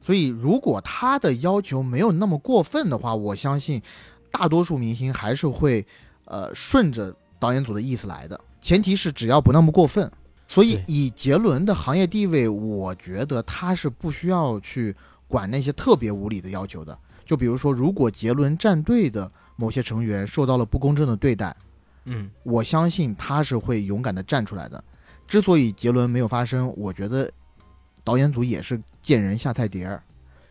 [0.00, 3.82] 所以，如果他的要求没有那么过分的话，我相信
[4.30, 5.84] 大多数明星还是会，
[6.26, 8.40] 呃，顺着导演组的意思来的。
[8.60, 10.08] 前提是只要不那么过分。
[10.46, 14.94] 所以以杰伦的行业地位，我觉得他是不需要去
[15.26, 16.96] 管那些特别无理的要求的。
[17.24, 21.56] 就比如说，如果杰伦战队的某些成员受到了不公正的对待，
[22.04, 24.82] 嗯，我相信他是会勇敢的站出来的。
[25.26, 27.30] 之所以杰伦没有发声，我觉得
[28.04, 30.02] 导演组也是见人下菜碟儿，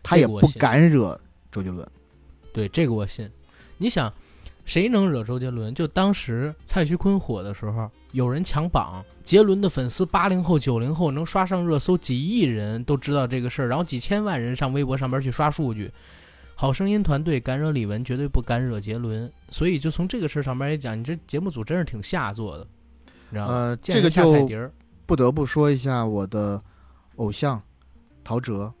[0.02, 1.18] 他也不敢惹
[1.50, 1.88] 周杰伦。
[2.52, 3.30] 对，这个我信。
[3.78, 4.12] 你想，
[4.64, 5.72] 谁能惹周杰伦？
[5.74, 15.90] 就当时蔡徐坤火的时候，有人抢榜，杰伦的粉丝八零后、九零后能刷上热搜，几亿人都知道这个事儿，然后几千万人上微博上边去刷数据。
[16.58, 19.30] 好声音团队敢惹李玟，绝对不敢惹杰伦。
[19.50, 22.66] 所以就从这个事儿上面来讲，你这节目组真是挺下作的，
[23.28, 23.52] 你知道吗？
[23.52, 24.70] 呃，这个就下。
[25.04, 26.60] 不得不说一下我的
[27.14, 27.62] 偶像
[28.24, 28.72] 陶喆，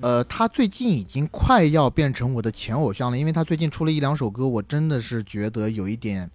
[0.00, 6.30] 呃，他最近已经快要变成我的前偶像了，因为他最近出了一两首歌，我真的是觉得有一点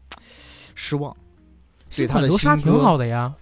[0.75, 1.15] 失望。
[1.89, 3.33] 对新他的流沙挺好的呀，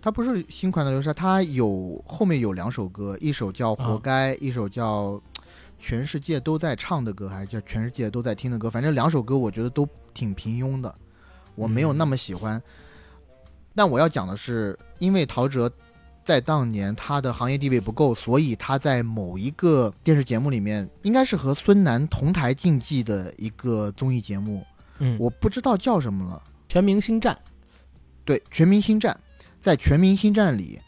[0.00, 5.10] 他不是新款的流沙，他有后面有两首歌，一首叫《活啊该》，一首叫
[5.82, 10.94] 《全世界都在唱的歌》，还是叫《全世界都在听的歌》，反正两首歌我觉得都挺平庸的，
[11.56, 12.62] 我没有那么喜欢。
[13.74, 15.68] 但我要讲的是，因为陶喆
[16.24, 24.64] 在当年他的行业地位不够，所以他在某一个电视节目里面，应该是和孙楠同台竞技的一个综艺节目，
[25.00, 26.40] 嗯，我不知道叫什么了。
[26.68, 27.36] 全明星战，
[28.24, 29.18] 对，《全明星战》
[29.60, 30.80] 在《全明星战》里，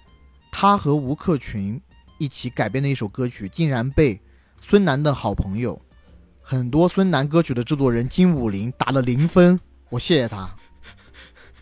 [0.53, 1.81] 他和吴克群
[2.19, 4.21] 一起改编的一首歌曲，竟然被
[4.67, 5.79] 孙楠的好朋友、
[6.41, 9.61] 很多孙楠歌曲的制作人金武林打了零分。
[9.91, 10.49] 我谢谢他。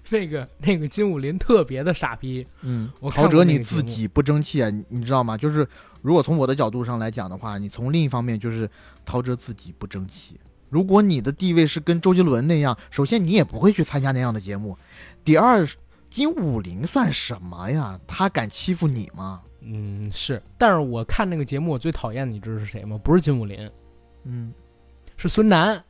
[0.09, 5.37] 那个那个金武林特别的傻逼，嗯，我陶喆你自己不争气啊，你你知道吗？
[5.37, 5.67] 就是
[6.01, 8.71] 如果从我的角度上来讲的话，你从另一方面就是
[9.05, 10.39] 陶喆自己不争气。
[10.71, 14.79] 如果你的地位是跟周杰伦那样，首先你也不会去参加那样的节目。
[15.25, 15.69] 第二，
[16.09, 17.99] 金武林算什么呀？
[18.07, 19.41] 他敢欺负你吗？
[19.65, 22.99] 嗯，是，但是我看那个节目，我最讨厌的你知道是谁吗？
[23.03, 23.71] 不是金武林，
[24.25, 24.53] 嗯，
[25.17, 25.83] 是孙楠。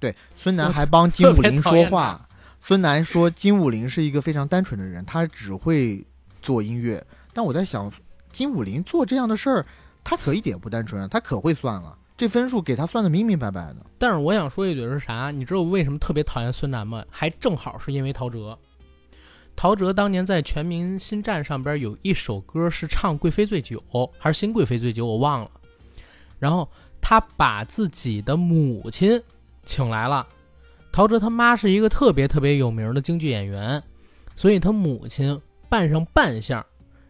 [0.00, 2.26] 对，孙楠还帮金武林说话。
[2.60, 6.04] 孙楠说金武林是一个非常单纯的人，他只会
[6.40, 7.04] 做音乐。
[7.32, 7.92] 但我在想，
[8.30, 9.66] 金武林做这样的事儿，
[10.04, 11.96] 他可一点不单纯啊，他可会算了。
[12.16, 13.76] 这分数给他算的明明白白的。
[13.96, 15.30] 但是我想说一句是啥？
[15.30, 17.04] 你知道我为什么特别讨厌孙楠吗？
[17.10, 18.58] 还正好是因为陶喆。
[19.58, 23.82] 陶喆当年在《全民新战》上边有一首歌是唱《贵妃醉酒》
[24.16, 25.50] 还是《新贵妃醉酒》，我忘了。
[26.38, 29.20] 然后他把自己的母亲
[29.64, 30.24] 请来了。
[30.92, 33.82] 陶喆他妈是一个特别特别有名的京剧演员，
[34.36, 35.36] 所以他母亲
[35.68, 36.64] 扮上扮相，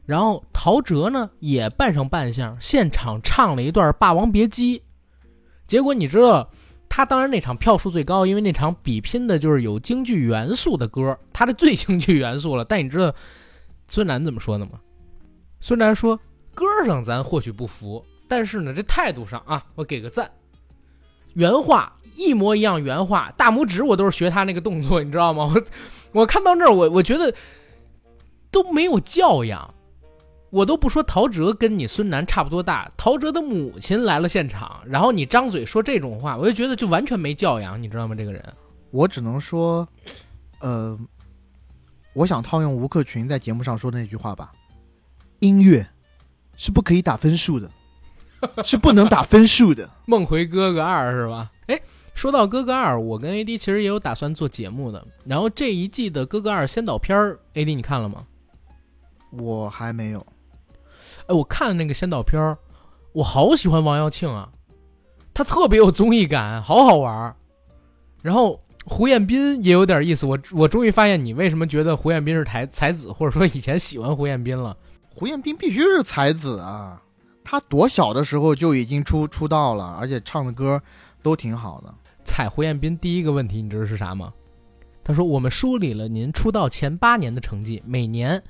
[0.06, 4.78] 然后陶喆呢也扮上扮相，现场唱了一段《霸王别姬》。
[5.66, 6.50] 结果你知道，
[6.88, 12.64] 他当然那场票数最高，因为那场比拼的就是有京剧元素的歌，他的最京剧元素了。
[12.64, 13.14] 但你知道
[13.88, 14.80] 孙楠怎么说的吗？
[15.60, 16.18] 孙楠说
[16.54, 20.30] ：“歌上咱或许不服，但是呢，这态度上啊，我给个赞。”
[21.34, 25.52] 原话一模一样，原话大拇指我都是学他那个动作，你知道吗？
[25.54, 27.32] 我我看到那儿，我我觉得
[28.50, 29.74] 都没有教养。
[30.50, 38.14] 我都不说陶喆跟你孙楠差不多大，陶喆的母亲来了现场，然后你张嘴说这种话，我就觉得就完全没教养，你知道吗？
[38.14, 38.42] 这个人，
[38.90, 39.86] 我只能说，
[40.60, 40.98] 呃，
[42.14, 44.52] 我想套用吴克群在节目上说的那句话吧：
[45.40, 45.86] 音乐
[46.56, 47.70] 是不可以打分数的，
[48.64, 49.88] 是不能打分数的。
[50.06, 51.50] 梦回哥哥二是吧？
[51.66, 51.78] 哎，
[52.14, 55.06] 说到哥哥二，我跟 AD 其实也有打算做节目的。
[55.26, 58.24] 然后这一季的哥哥二先导片儿，AD 你看了吗？
[59.30, 60.26] 我还没有，
[61.28, 62.58] 哎，我看了那个先导片儿，
[63.12, 64.50] 我好喜欢王耀庆啊，
[65.32, 67.36] 他特别有综艺感，好好玩儿。
[68.20, 74.76] 然后胡彦斌也有点意思，我我终于发现你为什么觉得胡彦斌是才才子，或者说以前喜欢胡彦斌了。
[75.14, 77.00] 胡彦斌必须是才子啊！
[77.44, 80.80] 他多小的时候就已经出出道了，而且唱的歌
[81.22, 81.94] 都挺好的。
[82.24, 84.32] 踩胡彦斌第一个问题，你知道是啥吗？
[85.02, 88.42] 他说：“我们梳理了您出道前八年的成绩，每年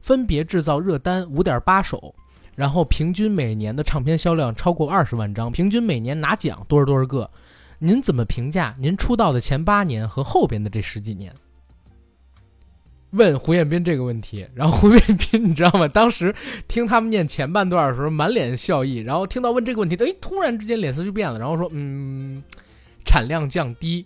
[0.00, 2.14] 分别制造热单五点八首，
[2.56, 7.30] 然后平均每年的唱片销量超过二十万张，平均每年拿奖多少多少个。
[7.78, 11.32] 您怎么评价您出道的前八年和后边的这十几年？”
[13.12, 15.86] 问胡彦斌这个问题，然后胡彦斌你知道吗？
[15.86, 16.34] 当时
[16.66, 22.42] 听他们念前半段的时候，满脸笑意，然后听到问这个问题，哎，突然之间脸色就变了，然后说：“嗯，
[23.04, 24.04] 产量降低。”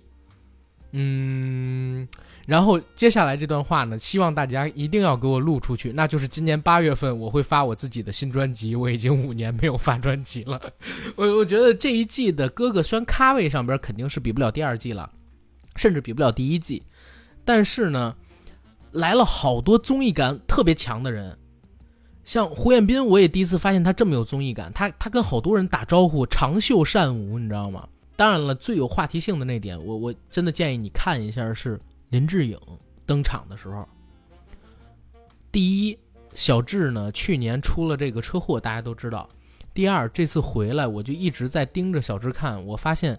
[0.92, 2.06] 嗯，
[2.46, 10.60] 然后接下来这段话呢，希望大家一定要给我录出去，那就是今年八月份我会发我自己的新专辑，我已经五年没有发专辑了。
[11.16, 15.08] 我我觉得这一季的哥哥虽然咖位上边肯定是比不了第二季了，
[15.76, 16.82] 甚至比不了第一季，
[17.44, 18.14] 但是呢，
[18.90, 21.36] 来了好多综艺感特别强的人，
[22.24, 24.72] 像胡彦斌，我也第一次发现他这么有综艺感。
[24.72, 27.86] 他他跟好多人打招呼，长袖善舞，你知道吗？
[28.16, 31.80] 当然了，最有话题性的那点，我我真的建议你看一下，是
[32.10, 32.58] 林志颖
[33.06, 33.88] 登场的时候。
[35.50, 35.98] 第一，
[36.34, 39.28] 小智呢去年出了这个车祸，大家都知道。
[39.72, 43.18] 第二，这次回来我就一直在盯着小智看，我发现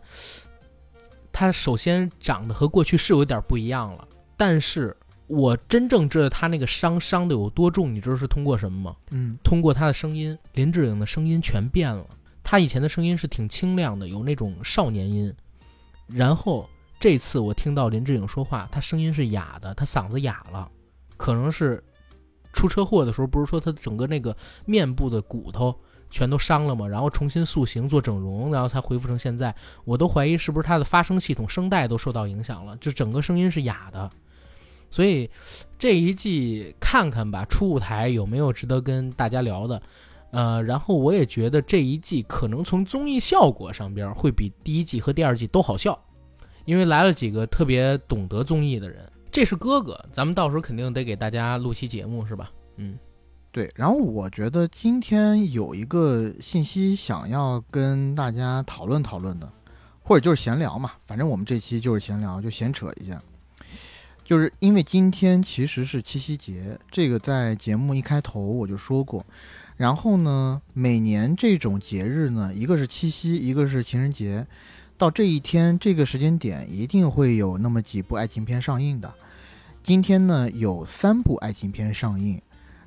[1.32, 4.96] 他首先长得和过去是有点不一样了，但是
[5.28, 8.96] 我真正知道他那个伤伤的有多重，你知道是通过什么吗？
[9.12, 12.06] 嗯，通过他的声音，林志颖的声音全变了。
[12.44, 15.34] 他以前的声音是挺清亮的，有那种少年音，
[16.08, 16.70] 然后
[17.02, 20.70] 这次我听到林志颖说话，他声音是哑的，他嗓子哑了，
[21.18, 21.84] 可能是
[22.54, 25.76] 出车祸的时候，不是说他整个那个面部的骨头。
[26.14, 29.56] 全都伤了吗，然后重新塑形做整容，然后才恢复成现在。
[29.86, 34.12] 我都怀疑是不是他的发声系统声带都受到影响了，就整个声音是哑的。
[34.90, 35.30] 所以
[35.80, 39.82] 这一季看看吧，初舞台有没有值得跟大家聊的？
[40.32, 45.98] 呃，然后我也觉得这一季可能从综艺效果上边会比第一季和第二季都好笑，
[46.66, 49.08] 因为来了几个特别懂得综艺的人。
[49.32, 52.52] 这是哥哥，咱们到时候肯定得给大家录期节目，是吧？
[52.78, 52.98] 嗯。
[53.54, 59.52] 对，然后我觉得今天有一个信息想要跟大家讨论讨论的，
[60.02, 63.22] 或者就是闲聊嘛，反正我们这期就是闲聊，就闲扯一下。
[64.24, 69.26] 就是因为今天其实是七夕节，这个在节目一开头我就说过。
[69.76, 74.48] 然后呢，每年这种节日呢，一个是七夕，一个是情人节，
[75.02, 79.12] 到这一天这个时间点，一定会有那么几部爱情片上映的。
[79.82, 82.40] 今天呢，有三部爱情片上映。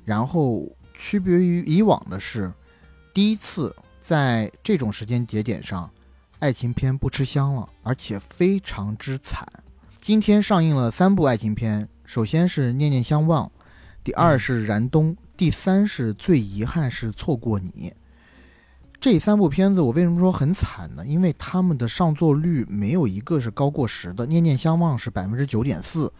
[0.05, 2.49] 然后区别于以往的是，
[3.13, 5.91] 第一次在这种时间节点上，
[6.39, 9.45] 爱情片不吃香了，而且非常之惨。
[9.99, 13.45] 今天上映了三部爱情片，首先是《念念相忘》，
[14.05, 17.91] 第二是《燃冬》，第三是最遗憾是错过你。
[18.99, 21.05] 这三部片子我为什么说很惨呢？
[21.05, 26.11] 因为他们的上座率没有一个是高过十的，《念念相忘》是百分之九点四。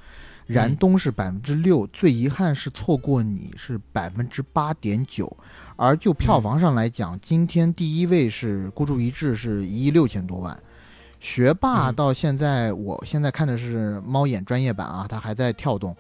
[0.47, 5.35] 燃冬是百分之六，最遗憾是错过你是百分之八点九，
[5.75, 10.55] 而就票房上来讲，今天第一位是孤注一掷是一亿六千多万，
[11.19, 15.97] 学霸到现在我现在看的是猫眼专业版啊，它还在跳动，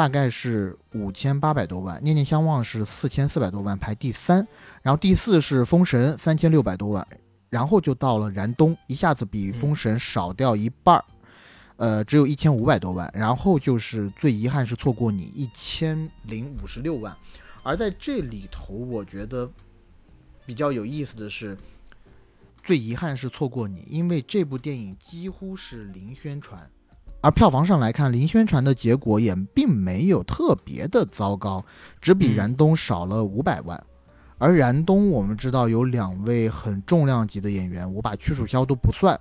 [0.00, 4.48] 大概是五千八百多万，念念相忘是四千四百多万排第三，
[4.80, 7.06] 然后第四是封神三千六百多万，
[7.50, 11.04] 然后就到了燃冬，一下子比封神少掉一半儿。
[11.76, 17.14] 呃，只有一千五百多万，然后就是最遗憾是错过你一千零五十六万，
[17.62, 19.50] 而在这里头，我觉得
[20.46, 21.58] 比较有意思的是，
[22.64, 26.70] 最遗憾是错过你，因为这部电影几乎是零宣传，
[27.20, 31.64] 而票房上来看，零宣传的结果也并没有特别的糟糕，
[32.00, 33.82] 只比燃冬少了五百万，
[34.38, 39.18] 而燃冬我们知道有两位很重量级的演员，我把屈楚萧都不算，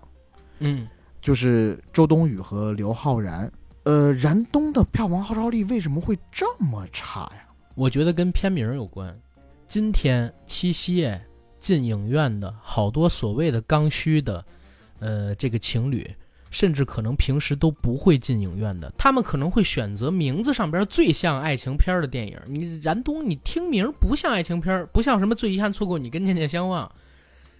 [0.59, 0.87] 嗯。
[1.21, 3.51] 就是周冬雨和刘昊然，
[3.83, 7.45] 呃，燃冬的票房号召力为什么会这么差呀？
[7.75, 9.13] 我觉得跟片名有关。
[9.67, 11.21] 今天七夕夜
[11.59, 14.45] 进影院的好多所谓的刚需的，
[14.99, 16.09] 呃，这个情侣，
[16.51, 22.39] 甚至可能平时都不会进影院的，他们可能会选择名字上边最像爱情片的电影。
[22.47, 26.91] 你燃冬，你听名不像爱情片，不像什么最遗憾错过你跟念念相忘，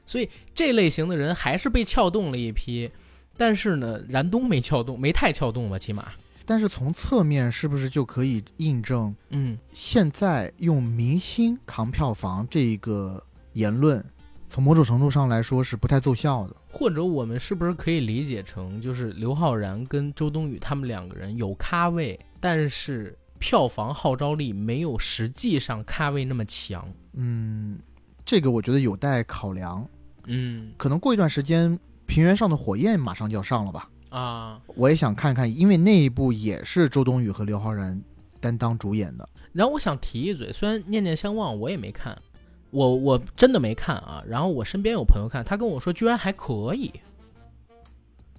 [0.06, 2.90] 所以这类型的人还是被撬动了一批。
[3.38, 6.10] 但是呢，燃冬没撬动，没太撬动吧，起码。
[6.46, 13.24] 但是从侧面是不是就可以印证，嗯，现在用明星扛票房这一个
[13.54, 14.04] 言论，
[14.50, 16.56] 从某种程度上来说是不太奏效的。
[16.70, 26.88] 或者我们是不是可以理解成，就是刘昊然跟周冬雨他们两个人有咖位，但是票房号召力没有实际上咖位那么强？
[27.14, 27.80] 嗯，
[28.26, 29.88] 这个我觉得有待考量。
[30.26, 31.80] 嗯，可能过一段时间。
[32.06, 33.88] 平原上的火焰马上就要上了吧？
[34.10, 38.02] 啊，我也想看看，因为那一部也是周冬雨和刘昊然
[38.40, 39.30] 担当主演的。
[39.54, 42.20] 然后我想提一嘴，虽然念念相忘我也没看，
[42.72, 44.24] 我我真的没看啊。
[44.28, 46.92] 然后我身边有朋友看，他跟我说居然还可以，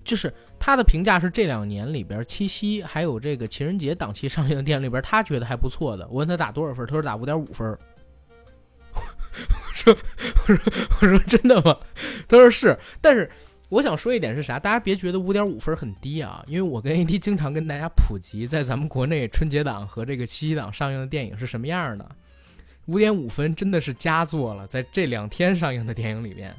[0.04, 6.06] 就是他的评价是这两年里边七夕还有这个情人节档期上映的电影里边，他觉得还不错的。
[6.08, 7.66] 我问他打多少分，他说打五点五分。
[8.94, 9.96] 我说
[10.48, 11.76] 我说我说真的吗？
[12.28, 13.30] 他说是，但是。
[13.70, 14.58] 我想说一点是啥？
[14.58, 22.04] 大家别觉得五点五分很低啊，因为我跟 AD 经常跟大家普及，在咱们国内春节档和这个七夕档上映的电影是什么样的。
[22.90, 26.52] 五点五分真的是佳作了，在这两天上映的电影里边。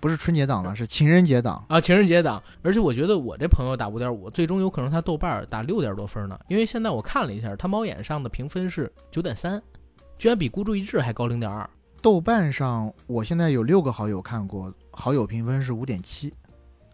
[0.00, 1.64] 不是春节档了，是情人节档。
[1.68, 9.60] 啊，情人节档，而且我觉得我这朋友打五点五，最终有可能他豆瓣儿打六点多分呢，因为现在我看了一下，他猫眼上的评分是九点三，
[10.16, 11.68] 居然比孤注一掷还高零点二。
[12.00, 16.32] 豆瓣上我现在有六个好友看过，好友评分是五点七。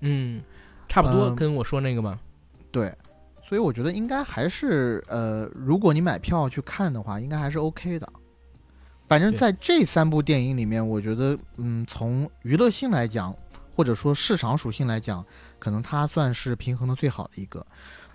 [0.01, 0.41] 嗯，
[0.89, 2.19] 差不多嗯跟我说那个嘛。
[2.71, 2.95] 对，
[3.47, 8.11] 所以我觉得应该还是呃，如果你买票去看的话，应该还是 OK 的。
[9.09, 13.35] 反正在这三部电影里面，我觉得，嗯，从娱乐性来讲，
[13.75, 15.25] 或者说市场属性来讲，
[15.59, 17.67] 可能它算是平衡的最好的一个。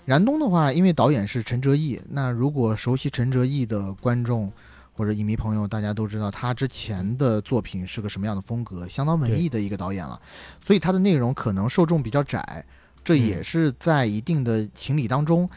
[0.05, 4.51] 燃冬的话，因为导演是陈哲艺，那如果熟悉陈哲艺的观众
[4.91, 10.21] 或者影迷朋友，大家都知道他之前的作品是个什么样的风格，相当文艺的一个导演了，
[10.63, 12.63] 所以他的内容可能受众比较窄，
[13.03, 13.43] 这也嗯。
[13.43, 15.49] 是在一定的情理当中。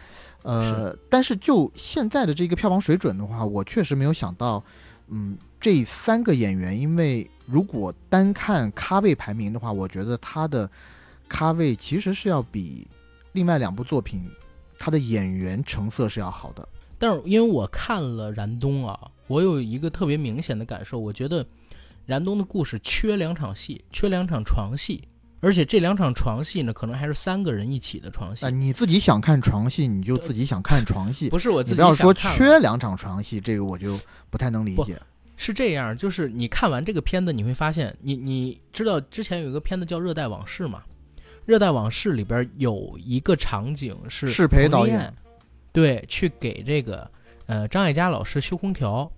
[0.42, 4.62] 呃，但是就现在的这个票房水准的话，我确实没有想到，
[5.08, 10.68] 嗯，这三个演员，因为如果单看咖位排名的话，我觉得他的
[11.28, 12.86] 咖位其实是要比
[13.32, 14.28] 另外两部作品
[14.78, 16.68] 他的演员成色是要好的。
[16.98, 21.46] 但是因为我看了燃冬啊，我有一个特别明显的感受，我觉得
[22.06, 25.06] 燃冬的故事缺两场戏，缺两场床戏，
[25.40, 33.98] 而且这两场床戏呢，可能还是三个人一起的床戏啊，，你自己想看床戏，你就自己想看床戏，不 是我自己你不要说缺两场床戏，这个我就
[34.30, 35.00] 不太能理解。
[35.36, 40.82] 是这样，就是你看完这个片子，你会发现，你你知道之前有一个片子叫《热带往事》吗？
[41.44, 45.12] 《热带往事》里边有一个场景是适培导演
[45.72, 47.08] 对，去给这个
[47.44, 49.10] 呃张艾嘉老师修空调。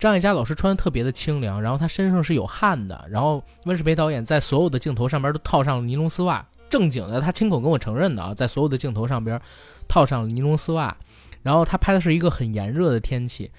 [0.00, 9.38] 张艾嘉老师穿的特别的清凉，然后他身上是有汗的，然后温世培导演在所有的镜头上边都套上了尼龙丝袜，正经的，他亲口跟我承认的啊，在所有的镜头上边
[9.86, 10.96] 套上了尼龙丝袜，
[11.42, 13.50] 然后他拍的是一个很炎热的天气，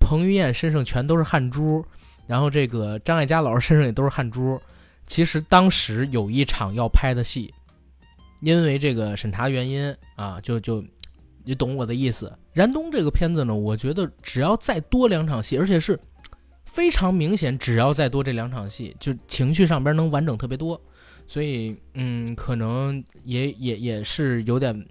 [0.00, 1.84] 彭于晏身上全都是汗珠，
[2.26, 4.60] 然后这个张艾嘉老师身上也都是汗珠。
[5.06, 7.54] 其实当时有一场要拍的戏，
[8.40, 10.82] 因为这个审查原因啊，就就
[11.44, 12.32] 你懂我的意思。
[12.52, 15.98] 燃冬这个片子呢，我觉得只要再多两场戏，而且是
[16.64, 20.80] 非常明显，只要再多这两场戏，就情绪上边能完整特别多。
[21.26, 24.86] 所以，嗯，可能也也也是有点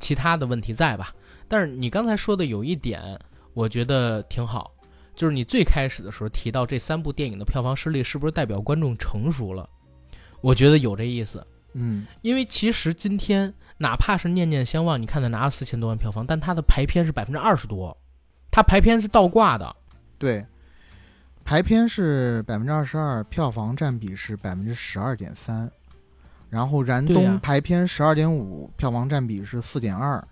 [0.00, 1.14] 其他的问题在吧。
[1.46, 3.18] 但是你刚才说的有一点，
[3.54, 4.72] 我觉得挺好，
[5.14, 9.64] 就是你最开始的时候提到这三部电影的票房失利，是不是代表观众成熟了？
[10.40, 11.44] 我觉得有这意思，
[11.74, 17.96] 嗯，因为其实今天哪怕是《念念相忘》，你看它拿了四千多万票房，但它的排片是百分之二十多，
[18.50, 19.76] 它排片是倒挂的。
[20.18, 20.44] 对，
[21.44, 25.70] 排片是百分之二十二，票房占比是百分之十二点三，
[26.48, 30.26] 然后燃冬排片十二点五，票房占比是四点二。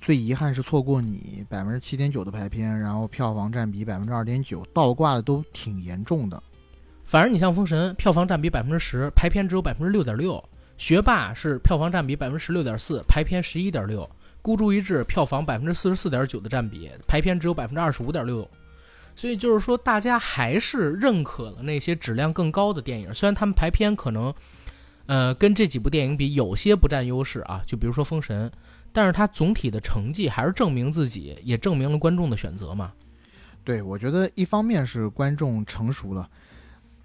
[0.00, 6.42] 最遗憾是错过你百分之七点九的排片，然后票房占比百分之二点九，倒挂的都挺严重的。
[7.04, 10.32] 反而你像《封神》，票房占比百分之十，排片只有百分之六点六；
[10.80, 14.00] 《学霸》是票房占比百分之十六点四，排片十一点六；
[14.40, 18.48] 《孤注一掷》票房百分之四十四点九的占比，排片只有百分之二十五点六。
[19.14, 24.32] 所以就是说，大家还是认可了那些质量更高的电影，虽然他们排片可能，
[25.04, 28.48] 呃，跟这几部电影比有些不占优势啊，就比如说《封神》，
[28.90, 32.90] 但是它总体的成绩还是证明自己，也证明了观众的选择嘛。
[33.62, 36.26] 对，我觉得一方面是观众成熟了，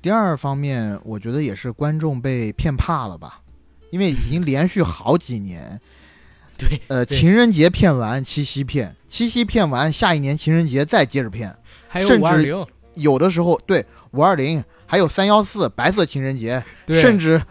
[0.01, 3.41] 第二方面我觉得也是观众被骗怕了吧，
[3.89, 5.79] 因为已经连续好几年，
[6.57, 11.55] 对，呃，情人节骗完，七夕骗，七夕骗完，下一年情人节再接着骗，
[11.87, 12.65] 还有甚至五二零，
[12.95, 17.01] 有的时候对五二零，还有三幺四白色情人节， 对。
[17.01, 17.41] 甚至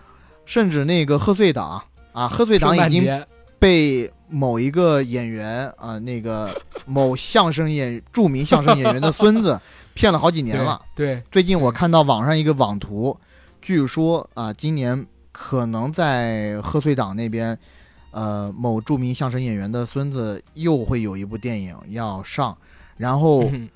[0.44, 1.82] 甚至那个贺岁档
[2.12, 3.24] 啊，贺岁档已经，
[3.58, 6.54] 被某一个演员啊，那个
[6.84, 9.58] 某相声演著名相声演员的孙子
[9.94, 10.80] 骗了好几年了。
[10.94, 13.16] 对，最近我看到网上一个网图，
[13.62, 17.58] 据说啊，今年可能在贺岁档那边，
[18.12, 22.56] 呃，某著名相声演员的孙子又会有一部电影要上，
[22.96, 23.68] 然后嗯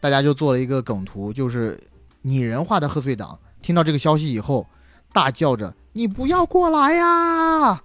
[0.00, 1.78] 大家就做了一个梗图，就是
[2.22, 3.38] 拟人化的贺岁档。
[3.62, 4.66] 听到这个消息以后，
[5.12, 7.80] 大叫着：“你不要过来呀！”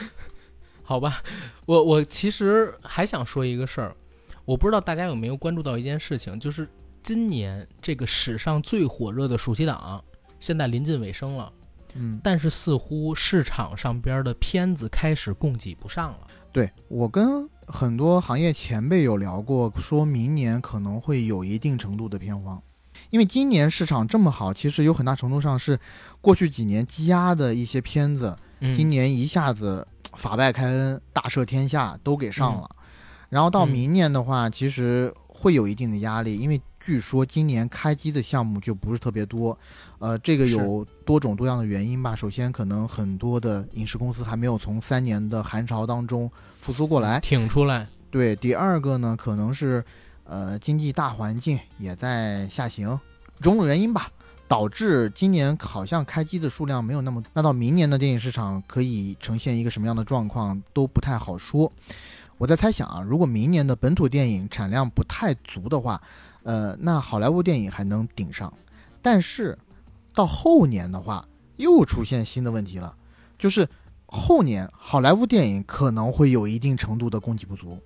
[0.82, 1.22] 好吧，
[1.66, 3.94] 我我其实还想说一个事儿，
[4.46, 6.66] 我不知道大家有没有关注到一件事情，就是
[7.02, 10.02] 今年这个史上最火热的暑期档，
[10.40, 11.52] 现在临近尾声了，
[11.98, 16.18] 嗯，但是似乎市场上边的片子开始供给不上了。
[16.52, 22.62] 对我跟很多行业前辈有聊过，说明年可能会有一定程度的偏荒，
[23.10, 25.78] 因为今年市场这么好，其实有很大程度上是
[26.20, 32.70] 过去几年积压的一些片子，嗯，今年一下子法外开恩、大赦天下都给上了，
[33.28, 33.68] 然后到嗯。
[33.68, 39.58] 明年的话，其实会有一定的压力，因为据说今年开机的项目就不是特别多，
[39.98, 42.14] 呃，这个有多种多样的原因吧。
[42.14, 46.30] 首先，可能很多的影视公司还没有从三年的寒潮当中
[46.60, 47.88] 复苏过来，挺出来。
[48.08, 49.84] 对，第二个呢，可能是
[50.22, 52.86] 呃经济大环境也在下行，
[53.40, 54.08] 种种原因吧。
[54.48, 61.72] 导致今年好像开机的数量没有那么，那到明年的电影市场可以呈现一个什么样的状况都不太好说。
[62.38, 66.00] 我在猜想啊，如果明年的本土电影产量不太足的话，
[66.46, 68.52] 呃，那好莱坞电影还能顶上。
[69.02, 69.58] 但是
[70.14, 71.26] 到后年的话，
[71.56, 72.94] 又出现新的问题了，
[73.36, 73.68] 就是
[74.06, 77.78] 后年好莱坞电影可能会有一定程度的供给不足。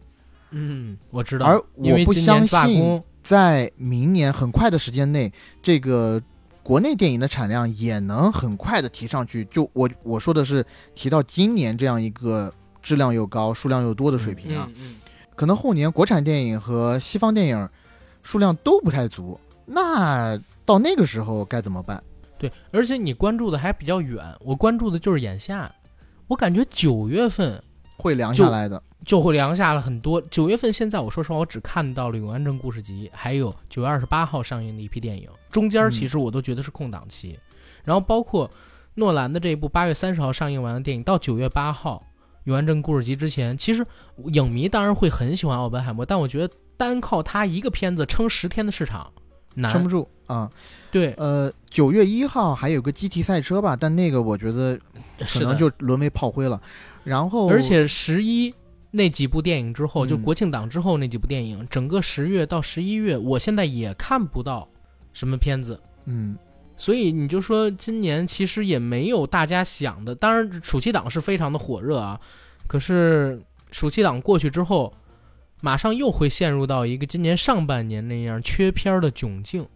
[0.51, 1.47] 嗯，我知道。
[1.47, 5.33] 而我不相信，在明年很快的时间内，
[5.63, 6.21] 这个。
[6.63, 12.53] 国内电影的产量也能很快的提上去，就我我说的是提到今年这样一个
[12.83, 14.69] 质量又高、数量又多的水平啊。
[14.77, 14.97] 嗯，
[15.35, 17.69] 可能后年国产电影和西方电影
[18.23, 22.03] 数量都不太足，那到那个时候该怎么办？
[22.39, 25.73] 对，而且你关注的还比较远，我关注的就是眼下，
[26.27, 27.63] 我感觉九月份
[27.97, 28.83] 会凉下来的。
[29.03, 30.21] 就会凉下了很多。
[30.21, 35.27] 九月份，现在我说实话，我只看到了《永安镇故事集》，还有九月二十八号上映的一批电影。
[35.51, 37.39] 中间其实我都觉得是空档期。
[37.83, 38.49] 然后包括
[38.97, 42.05] 诺兰的这一部八月三十号上映完的电影，到九月八号
[42.45, 43.83] 《永安镇故事集》之前，其实
[44.27, 49.13] 影迷当然会很喜欢奥本海默，但我觉得单靠他一个片子撑十天的市场
[49.55, 50.51] 难，撑不住啊。
[50.91, 54.81] 对，呃，九月一号还有个机体赛车吧，但那个我觉得
[55.19, 56.59] 可能就沦为炮灰了。
[57.05, 58.55] 然后，而且十一。
[58.93, 64.69] 那几部电影之后，就国庆档之后那几部电影，整个十月到十一月，我现在也看不到
[65.13, 65.81] 什么片子。
[66.07, 66.37] 嗯，
[66.77, 72.19] 所以你就说今年其实也没有大家想的，当然暑期档是非常的火热啊。
[72.67, 74.93] 可是暑期档过去之后，
[75.61, 79.67] 马上又会陷入到一个今年上半年那样缺片的窘境。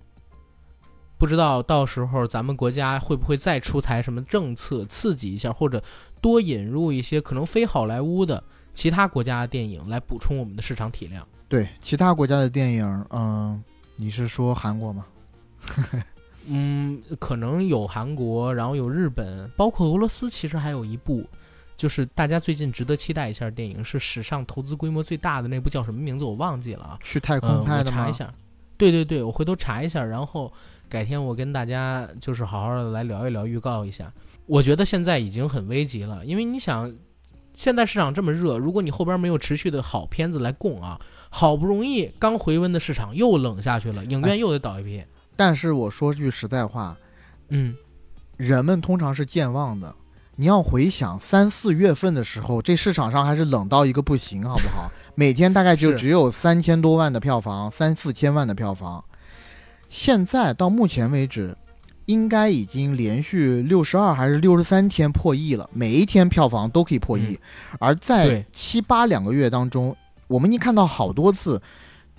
[1.17, 5.83] 不知道到时候咱们国家会不会再出台什么政策刺激一下，或者
[6.21, 8.43] 多引入一些可能非好莱坞的。
[8.75, 11.27] 其他国家的电影来补充我们的市场体量。
[11.49, 13.63] 对，其他国家的电影，嗯，
[13.95, 15.07] 你是说韩国吗？
[16.47, 20.29] 嗯，可能有韩国，然后有日本，包括俄罗斯。
[20.29, 21.25] 其实还有一部，
[21.77, 26.99] 就是大家最近值得期待一下的电影，是史上投资规模最大的那部，叫什么名字我忘记了啊。
[27.03, 27.97] 去太空拍的吗？
[27.97, 28.33] 查一下。
[28.77, 30.53] 对对对，我回头查一下，然后
[30.89, 34.13] 改天我跟大家就是好好的来聊一聊，预告一下。
[34.47, 36.95] 我觉得现在已经很危急了，因为你想。
[37.57, 41.01] 现在市场这么热，如果你后边没有持续的好片子来供啊，
[41.31, 45.01] 好不容易刚回温的市场又冷下去了，影院又得倒一批。
[45.37, 46.97] 但是我说句实在话，
[47.51, 47.77] 嗯，
[48.37, 49.95] 人们通常是健忘的。
[50.37, 54.91] 你要回想三四月份的时候，这市场上还是冷到一个不行，好不好？
[55.15, 59.05] 每天大概就只有三千多万的票房，三四千万的票房。
[59.89, 61.57] 现在到目前为止。
[62.07, 67.41] 应该已经连续六十二还是六十三天破亿了，每一天票房都可以破亿。
[67.79, 71.63] 而在七八两个月当中，我们已经看到好多次，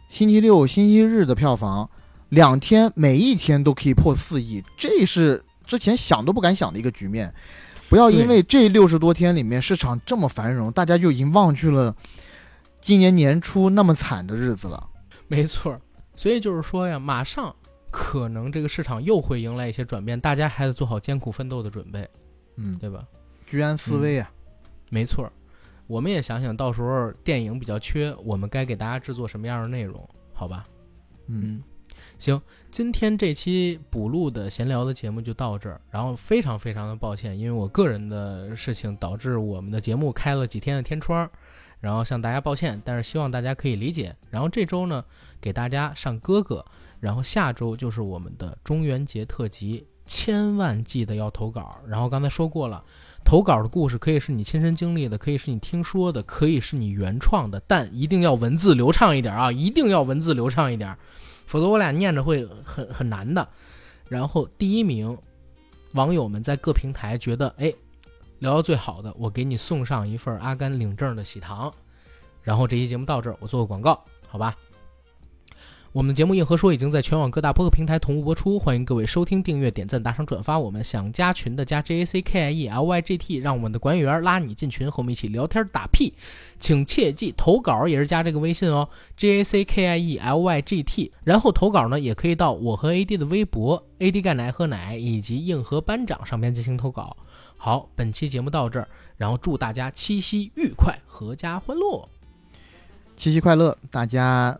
[0.09, 1.87] 星期六、星期日的票房
[2.29, 7.31] 两天每一天都可以破四亿，这是之前想都不敢想的一个局面。
[7.89, 11.95] 不要因为这六十多天里面市场这么繁荣，大家就已经忘去了
[12.81, 14.89] 今年年初那么惨的日子了。
[15.27, 15.79] 没错，
[16.15, 17.55] 所以就是说呀，马上。
[17.97, 22.05] 可能这个市场又会迎来一些转变，大家还得做好艰苦奋斗的准备，
[22.57, 23.01] 嗯，对吧？
[23.45, 24.29] 居安思危啊，
[24.89, 25.31] 没错。
[25.87, 30.05] 我们也想想到时候电影比较缺，我们该给大家制作什么样的内容？
[30.33, 30.65] 好吧？
[31.27, 31.63] 嗯，
[32.17, 32.41] 行，
[32.71, 35.79] 今天这期补录的闲聊的节目就到这儿。
[35.91, 41.29] 然后非常非常的抱歉，因为我个人的事情导致我们的节目开了几天的天窗，
[41.79, 44.15] 然后向大家抱歉，但是希望大家可以理解。
[44.29, 45.03] 然后这周呢，
[45.39, 46.65] 给大家上哥哥。
[47.01, 51.77] 然后下周就是我们的中元节特辑，千万记得要投稿。
[51.85, 52.83] 然后刚才说过了，
[53.23, 59.51] 投稿的故事可以是你亲身经历的，可以是你听说的，可以是你原创的，但一定要文字流畅一点啊！
[59.51, 60.97] 一定要文字流畅一点，
[61.45, 63.47] 否则我俩念着会很很难的。
[64.07, 65.17] 然后第一名，
[65.93, 67.73] 网友们在各平台觉得哎，
[68.39, 71.73] 聊到最好的，我给你送上一份阿甘领证的喜糖。
[72.41, 74.55] 然后这期节目到这儿，我做个广告，好吧？
[75.95, 80.59] 我们的节目《硬核说》已经在全网各大播客平台同步播出，欢迎各位收听、订阅、点赞、打赏、转发。
[80.59, 86.13] 我们想加群的加 J A C K I E L Y G T，让我们的管理员拉你进群，和我们一起聊天打屁。
[86.59, 91.13] 请切记投稿也是加这个微信哦，J A C K I E L Y G T。
[91.23, 97.15] 然后投稿呢，也可以到我和 A D 的微博 A D 干奶喝奶以及硬核班长上边进行投稿。
[97.55, 102.09] 好，本期节目到这儿，然后祝大家七夕愉快，阖家欢乐，
[103.15, 104.59] 七夕快乐，大家。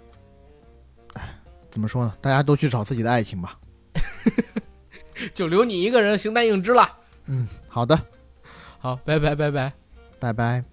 [1.75, 2.13] 怎么说呢？
[2.21, 3.59] 大家都去找自己的爱情吧。
[5.35, 6.89] 就留你一个人形单影只了。
[7.25, 8.01] 嗯，好的，
[8.79, 9.73] 好，拜拜拜拜。
[10.17, 10.65] 拜拜。